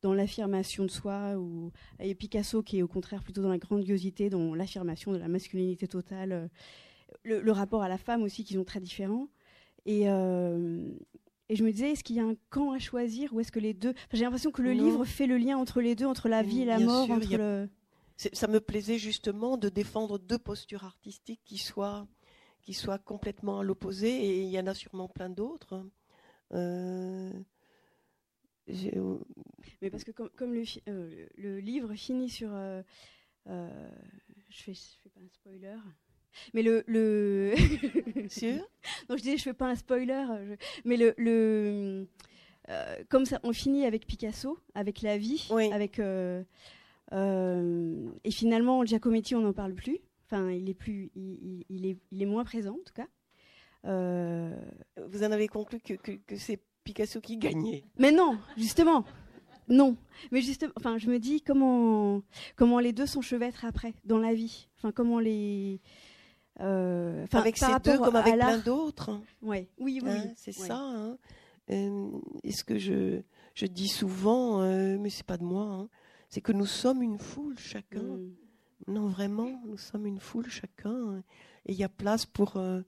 [0.02, 4.30] dans l'affirmation de soi, ou et Picasso qui est au contraire plutôt dans la grandiosité,
[4.30, 6.48] dans l'affirmation de la masculinité totale, euh,
[7.24, 9.28] le, rapport à la femme aussi qui sont très différents.
[9.86, 10.88] Et, euh,
[11.50, 13.60] et je me disais, est-ce qu'il y a un camp à choisir ou est-ce que
[13.60, 16.42] les deux J'ai l'impression que le livre fait le lien entre les deux, entre la
[16.42, 17.68] vie et la mort, entre
[18.32, 22.08] Ça me plaisait justement de défendre deux postures artistiques qui soient
[22.64, 25.86] qui soit complètement à l'opposé, et il y en a sûrement plein d'autres.
[26.54, 27.32] Euh,
[29.82, 32.50] Mais parce que comme, le, euh, le, livre finit sur...
[32.54, 32.82] Euh,
[33.46, 35.78] je fais, je fais pas un spoiler.
[36.54, 36.84] Mais le...
[36.88, 37.54] le
[38.30, 38.66] Sûr
[39.10, 40.26] Non, je dis je fais pas un spoiler.
[40.86, 41.14] Mais le...
[41.18, 42.08] le
[43.10, 46.00] comme ça, on finit avec Picasso, avec la vie, avec...
[47.14, 50.00] et finalement, Giacometti, on n'en parle plus
[50.52, 53.08] il est plus, il, est, il est moins présent en tout cas.
[53.86, 54.56] Euh,
[55.10, 57.84] Vous en avez conclu que, que, c'est Picasso qui gagnait.
[57.98, 59.06] Mais non, justement,
[59.68, 59.98] non.
[60.32, 62.22] Mais justement, enfin, je me dis comment
[62.56, 64.68] comment les deux s'enchevêtrent après dans la vie.
[64.78, 65.82] Enfin, comment les
[66.60, 69.20] euh, avec ces deux comme avec plein d'autres.
[69.42, 69.70] Ouais.
[69.80, 70.78] Oui, oui, hein, c'est ça.
[70.78, 71.18] Hein.
[71.72, 72.12] Euh,
[72.44, 73.22] et ce que je,
[73.54, 74.62] je dis souvent,
[74.98, 75.90] mais c'est pas de moi, hein,
[76.34, 78.02] c'est que nous sommes une foule chacun.
[78.02, 78.36] Mm.
[78.88, 81.22] Non, vraiment, nous sommes une foule chacun.
[81.68, 82.82] Et il y a place pour, euh,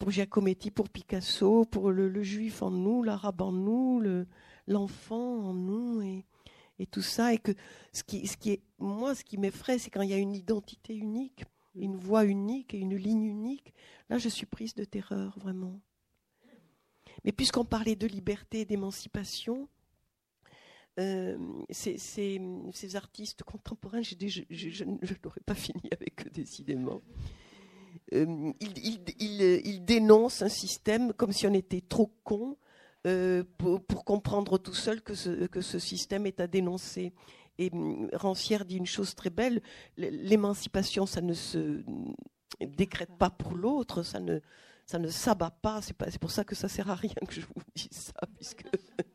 [0.00, 4.02] pour Giacometti, pour Picasso, pour le, juif en nous, l'arabe en nous,
[4.66, 6.26] l'enfant en nous, et,
[6.80, 7.32] et, tout ça.
[7.32, 7.52] Et que
[7.92, 10.34] ce qui, ce qui est, moi, ce qui m'effraie, c'est quand il y a une
[10.34, 11.44] identité unique,
[11.76, 13.72] une voix unique et une ligne unique.
[14.10, 15.80] Là, je suis prise de terreur, vraiment.
[17.22, 19.68] Mais puisqu'on parlait de liberté et d'émancipation,
[20.98, 21.38] euh,
[21.70, 24.14] ces, ces, artistes contemporains, je,
[24.50, 27.00] je, n'aurais pas fini avec eux décidément.
[28.12, 32.58] Euh, ils, dénoncent un système comme si on était trop con
[33.06, 37.14] euh, pour, comprendre tout seul que ce, que ce système est à dénoncer.
[37.58, 39.62] Et hum, Rancière dit une chose très belle
[39.96, 41.82] l'émancipation, ça ne se
[42.60, 44.40] décrète pas pour l'autre, ça ne
[44.84, 45.80] ça ne s'abat pas.
[45.80, 48.12] C'est pas, c'est pour ça que ça sert à rien que je vous dise ça,
[48.36, 48.64] puisque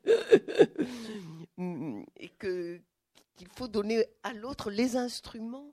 [1.57, 2.79] et que
[3.35, 5.71] qu'il faut donner à l'autre les instruments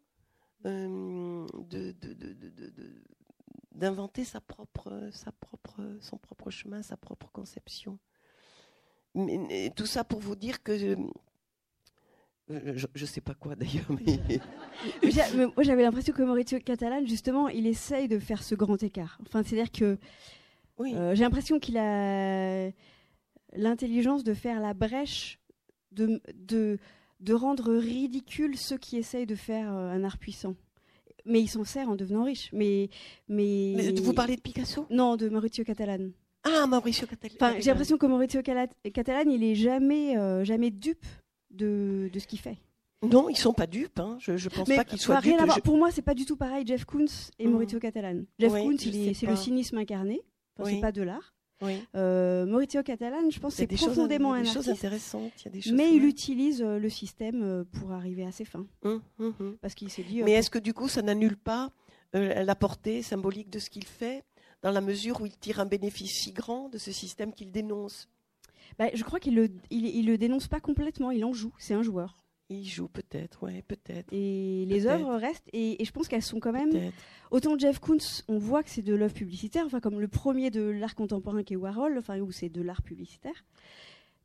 [0.66, 3.02] euh, de, de, de, de
[3.72, 7.98] d'inventer sa propre, sa propre, son propre chemin, sa propre conception.
[9.16, 10.96] Mais, tout ça pour vous dire que
[12.50, 14.40] euh, je ne sais pas quoi d'ailleurs, mais...
[15.54, 19.18] moi j'avais l'impression que Maurizio Catalan, justement, il essaye de faire ce grand écart.
[19.22, 19.98] Enfin, c'est-à-dire que
[20.78, 20.94] oui.
[20.94, 22.70] Euh, j'ai l'impression qu'il a
[23.52, 25.38] l'intelligence de faire la brèche,
[25.94, 26.78] de, de,
[27.20, 30.54] de, rendre ridicule ceux qui essayent de faire euh, un art puissant.
[31.24, 32.50] Mais il s'en sert en devenant riche.
[32.52, 32.90] Mais,
[33.28, 33.92] mais...
[34.02, 34.86] vous parlez de Picasso?
[34.90, 36.10] Non, de Maurizio Catalan.
[36.42, 37.34] Ah, Mauricio Catalan.
[37.36, 40.14] Enfin, j'ai l'impression que Maurizio Catalan, il est jamais,
[40.44, 41.06] jamais dupe
[41.50, 42.58] de, de ce qu'il fait.
[43.10, 43.98] Non, ils sont pas dupes.
[44.00, 44.16] Hein.
[44.18, 45.36] Je, ne pense pas qu'ils soient dupes.
[45.62, 46.66] Pour moi, c'est pas du tout pareil.
[46.66, 47.06] Jeff Koons
[47.38, 47.50] et mmh.
[47.50, 48.22] Maurizio Catalan.
[48.38, 50.22] Jeff Koons, c'est le cynisme incarné.
[50.58, 51.33] Enfin, C'est pas de l'art.
[51.94, 54.68] Euh, Maurizio Catalan, je pense, c'est profondément un artiste.
[54.68, 55.32] intéressantes.
[55.40, 58.32] Il y a des choses mais il utilise euh, le système euh, pour arriver à
[58.32, 58.66] ses fins.
[58.82, 60.22] Mmh, mmh, Parce qu'il s'est dit.
[60.22, 61.70] mais est-ce que du coup, ça n'annule pas
[62.12, 64.22] la portée symbolique de ce qu'il fait,
[64.62, 68.08] dans la mesure où il tire un bénéfice si grand de ce système qu'il dénonce?
[68.78, 71.82] Bah, je crois qu'il le, il, le dénonce pas complètement, il en joue, c'est un
[71.82, 72.16] joueur.
[72.50, 74.12] Il joue peut-être, ouais, peut-être.
[74.12, 76.92] Et les œuvres restent, et, je pense qu'elles sont quand même.
[77.30, 80.62] Autant Jeff Koons, on voit que c'est de l'œuvre publicitaire, enfin comme le premier de
[80.62, 83.44] l'art contemporain qui est Warhol, enfin où c'est de l'art publicitaire.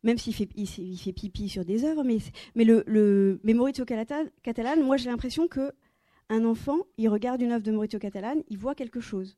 [0.02, 2.18] Même s'il fait, il, fait pipi sur des œuvres, mais
[2.54, 5.72] mais le, le mais Maurizio Catalan, moi j'ai l'impression que
[6.30, 9.36] un enfant, il regarde une œuvre de Maurizio Catalan, il voit quelque chose.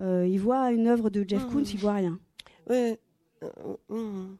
[0.00, 1.50] Euh, il voit une œuvre de Jeff mmh.
[1.50, 2.18] Koons, il voit rien.
[2.68, 2.98] Ouais,
[3.88, 4.36] hum,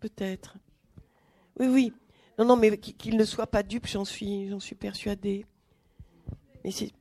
[0.00, 0.58] peut-être.
[1.58, 1.92] Oui, oui.
[2.38, 5.46] Non, non, mais qu'il ne soit pas dupe, j'en suis, j'en suis persuadée.
[6.64, 6.92] Mais c'est.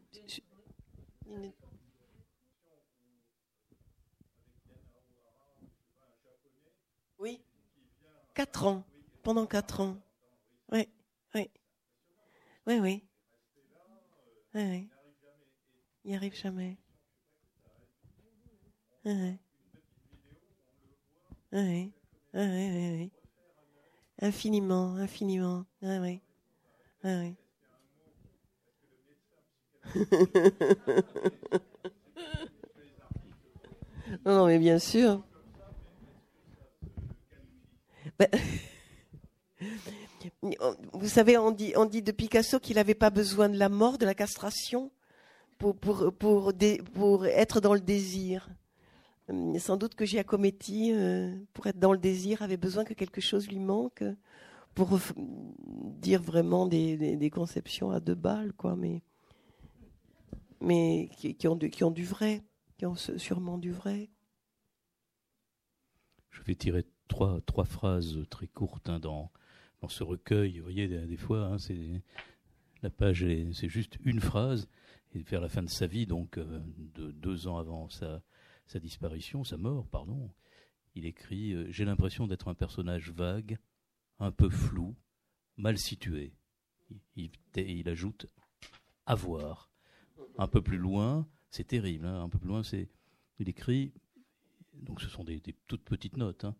[7.19, 7.41] Oui.
[8.33, 8.85] Quatre ans.
[9.23, 9.97] Pendant quatre ans.
[10.71, 10.87] Oui,
[11.33, 11.49] oui.
[12.67, 13.03] Oui, oui.
[14.53, 14.89] Oui, oui.
[16.05, 16.77] Il n'y arrive jamais.
[19.03, 19.39] Oui, oui.
[21.51, 21.93] Oui,
[22.33, 23.11] oui,
[24.21, 25.65] Infiniment, infiniment.
[25.81, 26.21] Oui, oui.
[27.03, 27.35] oui.
[34.25, 35.21] non, mais bien sûr.
[38.17, 38.29] Ben,
[40.93, 44.15] vous savez, on dit, de Picasso qu'il n'avait pas besoin de la mort, de la
[44.15, 44.91] castration,
[45.57, 48.49] pour, pour être dans le désir.
[49.29, 53.21] Euh, sans doute que Giacometti, euh, pour être dans le désir, avait besoin que quelque
[53.21, 54.03] chose lui manque
[54.73, 54.99] pour
[55.99, 59.01] dire vraiment des, conceptions à deux balles, quoi, mais,
[60.59, 62.43] mais qui, ont, du, vrai,
[62.77, 64.09] qui ont sûrement du vrai.
[66.29, 69.31] Je vais tirer trois, trois phrases très courtes hein, dans,
[69.81, 70.57] dans ce recueil.
[70.57, 72.01] Vous voyez, des, fois, hein, c'est,
[72.83, 74.67] la page, c'est juste une phrase,
[75.13, 76.59] et vers la fin de sa vie, donc euh,
[76.95, 78.21] de deux ans avant sa
[78.65, 80.31] sa disparition, sa mort, pardon,
[80.95, 83.57] il écrit euh, J'ai l'impression d'être un personnage vague,
[84.19, 84.95] un peu flou,
[85.57, 86.33] mal situé.
[87.15, 88.27] Il, ajoute
[89.05, 89.71] à voir.
[90.37, 92.89] Un peu plus loin, c'est terrible, hein, un peu plus loin, c'est.
[93.39, 93.93] Il écrit,
[94.73, 96.55] donc ce sont des, toutes petites notes, hein,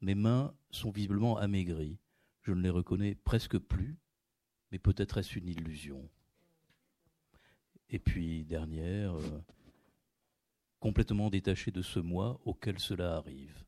[0.00, 1.98] Mes mains sont visiblement amaigries.
[2.42, 3.98] Je ne les reconnais presque plus,
[4.72, 6.08] mais peut-être est-ce une illusion.
[7.90, 9.44] Et puis, dernière, euh,
[10.80, 13.64] complètement détaché de ce moi auquel cela arrive.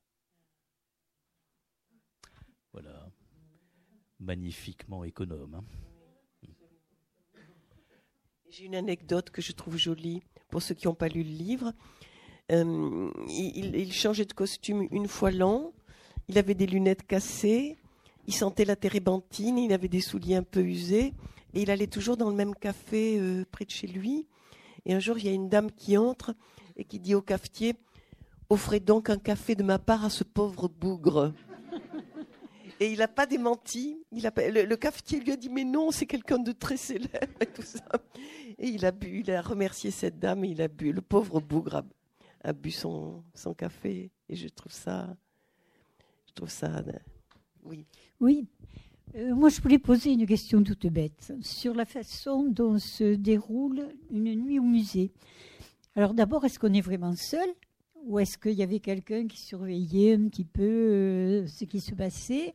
[2.73, 3.11] Voilà,
[4.19, 5.55] magnifiquement économe.
[5.55, 5.65] Hein.
[8.49, 11.73] J'ai une anecdote que je trouve jolie pour ceux qui n'ont pas lu le livre.
[12.51, 15.73] Euh, il, changeait de costume une fois l'an.
[16.28, 17.77] Il avait des lunettes cassées.
[18.27, 19.57] Il sentait la térébenthine.
[19.59, 21.12] Il avait des souliers un peu usés.
[21.55, 24.27] Et il allait toujours dans le même café euh, près de chez lui.
[24.85, 26.35] Et un jour, il y a une dame qui entre
[26.81, 27.74] et qui dit au cafetier
[28.48, 31.32] Offrez donc un café de ma part à ce pauvre bougre.
[32.81, 34.02] Et il n'a pas démenti.
[34.24, 37.62] A, le, cafetier lui a dit Mais non, c'est quelqu'un de très célèbre et tout
[37.62, 37.85] ça.
[38.59, 40.90] Et il a bu, il a remercié cette dame et il a bu.
[40.90, 41.85] Le pauvre bougre
[42.43, 43.23] a, bu son,
[43.57, 44.11] café.
[44.28, 45.15] Et je trouve ça.
[46.27, 46.82] Je trouve ça.
[47.62, 47.86] Oui.
[48.19, 48.48] Oui.
[49.15, 53.89] Euh, moi, je voulais poser une question toute bête sur la façon dont se déroule
[54.11, 55.12] une nuit au musée.
[55.97, 57.49] Alors d'abord, est-ce qu'on est vraiment seul
[58.05, 61.95] ou est-ce qu'il y avait quelqu'un qui surveillait un petit peu euh, ce qui se
[61.95, 62.55] passait?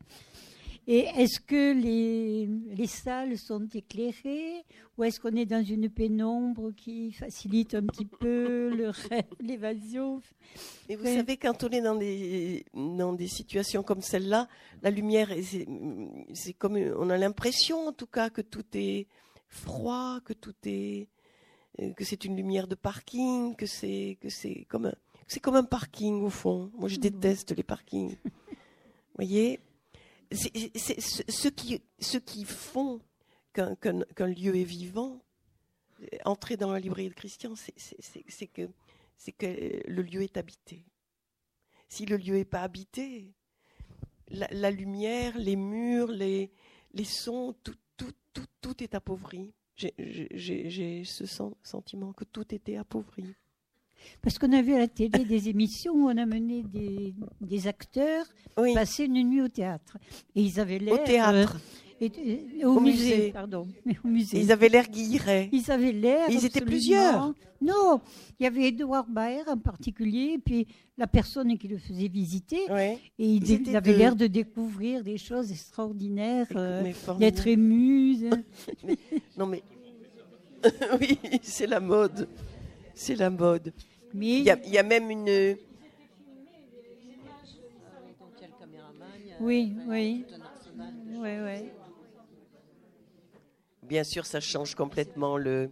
[0.88, 4.64] Et est-ce que les, les salles sont éclairées
[4.98, 8.94] ou est-ce qu'on est dans une pénombre qui facilite un petit peu
[9.42, 10.22] l'évasion?
[10.88, 14.48] Et vous savez, quand on est dans des, dans des situations comme celle-là,
[14.84, 15.30] la lumière,
[16.34, 19.08] c'est comme on a l'impression en tout cas que tout est
[19.48, 21.08] froid, que tout est
[21.96, 24.96] que c'est une lumière de parking, que c'est que c'est comme un
[25.28, 26.72] c'est comme un parking au fond.
[26.76, 27.02] Moi, je mmh.
[27.02, 28.16] déteste les parkings.
[28.24, 28.32] Vous
[29.16, 29.60] voyez,
[30.32, 33.02] c'est ceux qui ceux qui font
[33.54, 35.22] qu'un lieu est vivant.
[36.26, 38.70] Entrer dans la librairie de Christian, c'est que
[39.18, 40.86] c'est que le lieu est habité.
[41.88, 43.32] Si le lieu n'est pas habité,
[44.28, 46.52] la, lumière, les murs, les,
[46.94, 49.54] les sons, tout, tout, tout, tout est appauvri.
[49.76, 51.26] J'ai ce
[51.64, 53.36] sentiment que tout était appauvri.
[54.22, 57.68] Parce qu'on a vu à la télé des émissions où on a mené des, des
[57.68, 58.26] acteurs
[58.56, 59.98] passer une nuit au théâtre.
[60.36, 60.94] Et ils avaient l'air.
[60.94, 61.56] Au théâtre.
[61.56, 63.68] Euh, et, au, musée, pardon.
[64.04, 64.40] Au musée.
[64.40, 65.50] Ils avaient l'air guillerets.
[65.54, 66.30] Ils avaient l'air.
[66.30, 67.34] Ils étaient plusieurs.
[67.62, 68.02] Non,
[68.40, 70.68] il y avait Edouard Baer en particulier, puis
[70.98, 72.60] la personne qui le faisait visiter.
[72.70, 76.84] Et il, avait l'air de découvrir des choses extraordinaires, euh,
[77.18, 78.30] d'être ému.
[79.38, 79.64] non mais.
[81.00, 82.28] oui, c'est la mode.
[82.94, 83.74] C'est la mode.
[84.14, 84.40] Mais...
[84.40, 85.56] Il, y a, il y a même une.
[89.40, 90.26] Oui, oui.
[91.18, 91.70] Oui, oui.
[93.88, 95.72] Bien sûr, ça change complètement le,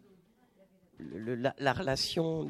[0.99, 2.47] la, relation.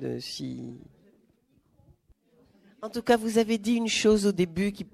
[2.82, 4.86] En tout cas, vous avez dit une chose au début qui,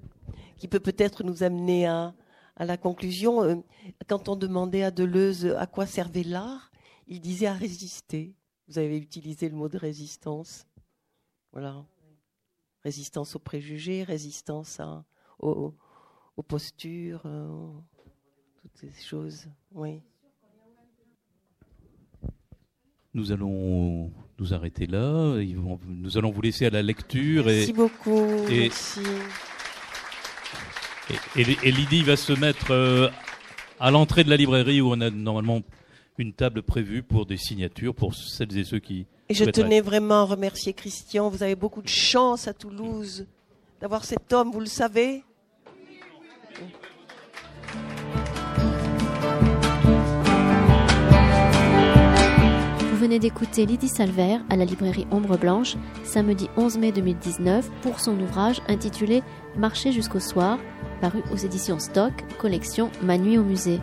[0.68, 2.14] peut peut-être nous amener à,
[2.54, 3.42] à la conclusion.
[3.42, 3.56] Euh,
[4.06, 6.70] quand on demandait à Deleuze à quoi servait l'art,
[7.08, 8.36] il disait à résister.
[8.68, 10.66] Vous avez utilisé le mot de résistance.
[11.50, 11.84] Voilà.
[12.84, 14.80] Résistance aux préjugés, résistance
[15.40, 15.74] aux,
[16.36, 17.72] aux, postures, euh,
[18.62, 19.48] toutes ces choses.
[19.72, 20.00] Oui.
[23.14, 25.36] Nous allons nous arrêter là.
[25.86, 27.46] Nous allons vous laisser à la lecture.
[27.46, 28.26] Merci beaucoup.
[28.48, 29.00] Et, Merci.
[31.36, 33.08] Et, Lydie va se mettre euh,
[33.80, 35.60] à l'entrée de la librairie où on a normalement
[36.18, 39.06] une table prévue pour des signatures pour celles et ceux qui.
[39.28, 41.28] Et je tenais vraiment à remercier Christian.
[41.30, 43.26] Vous avez beaucoup de chance à Toulouse
[43.80, 45.24] d'avoir cet homme, vous le savez.
[53.00, 58.20] Venez d'écouter Lydie Salver à la librairie Ombre Blanche samedi 11 mai 2019 pour son
[58.20, 59.22] ouvrage intitulé
[59.56, 60.58] Marcher jusqu'au soir,
[61.00, 63.80] paru aux éditions Stock, collection Ma nuit au musée.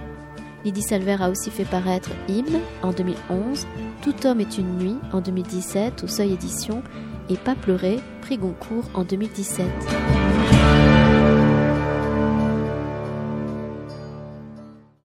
[0.63, 3.65] Lydie Salver a aussi fait paraître Hymne en 2011,
[4.03, 6.83] Tout homme est une nuit en 2017 au Seuil Édition
[7.27, 9.65] et Pas pleurer, prix Goncourt en 2017.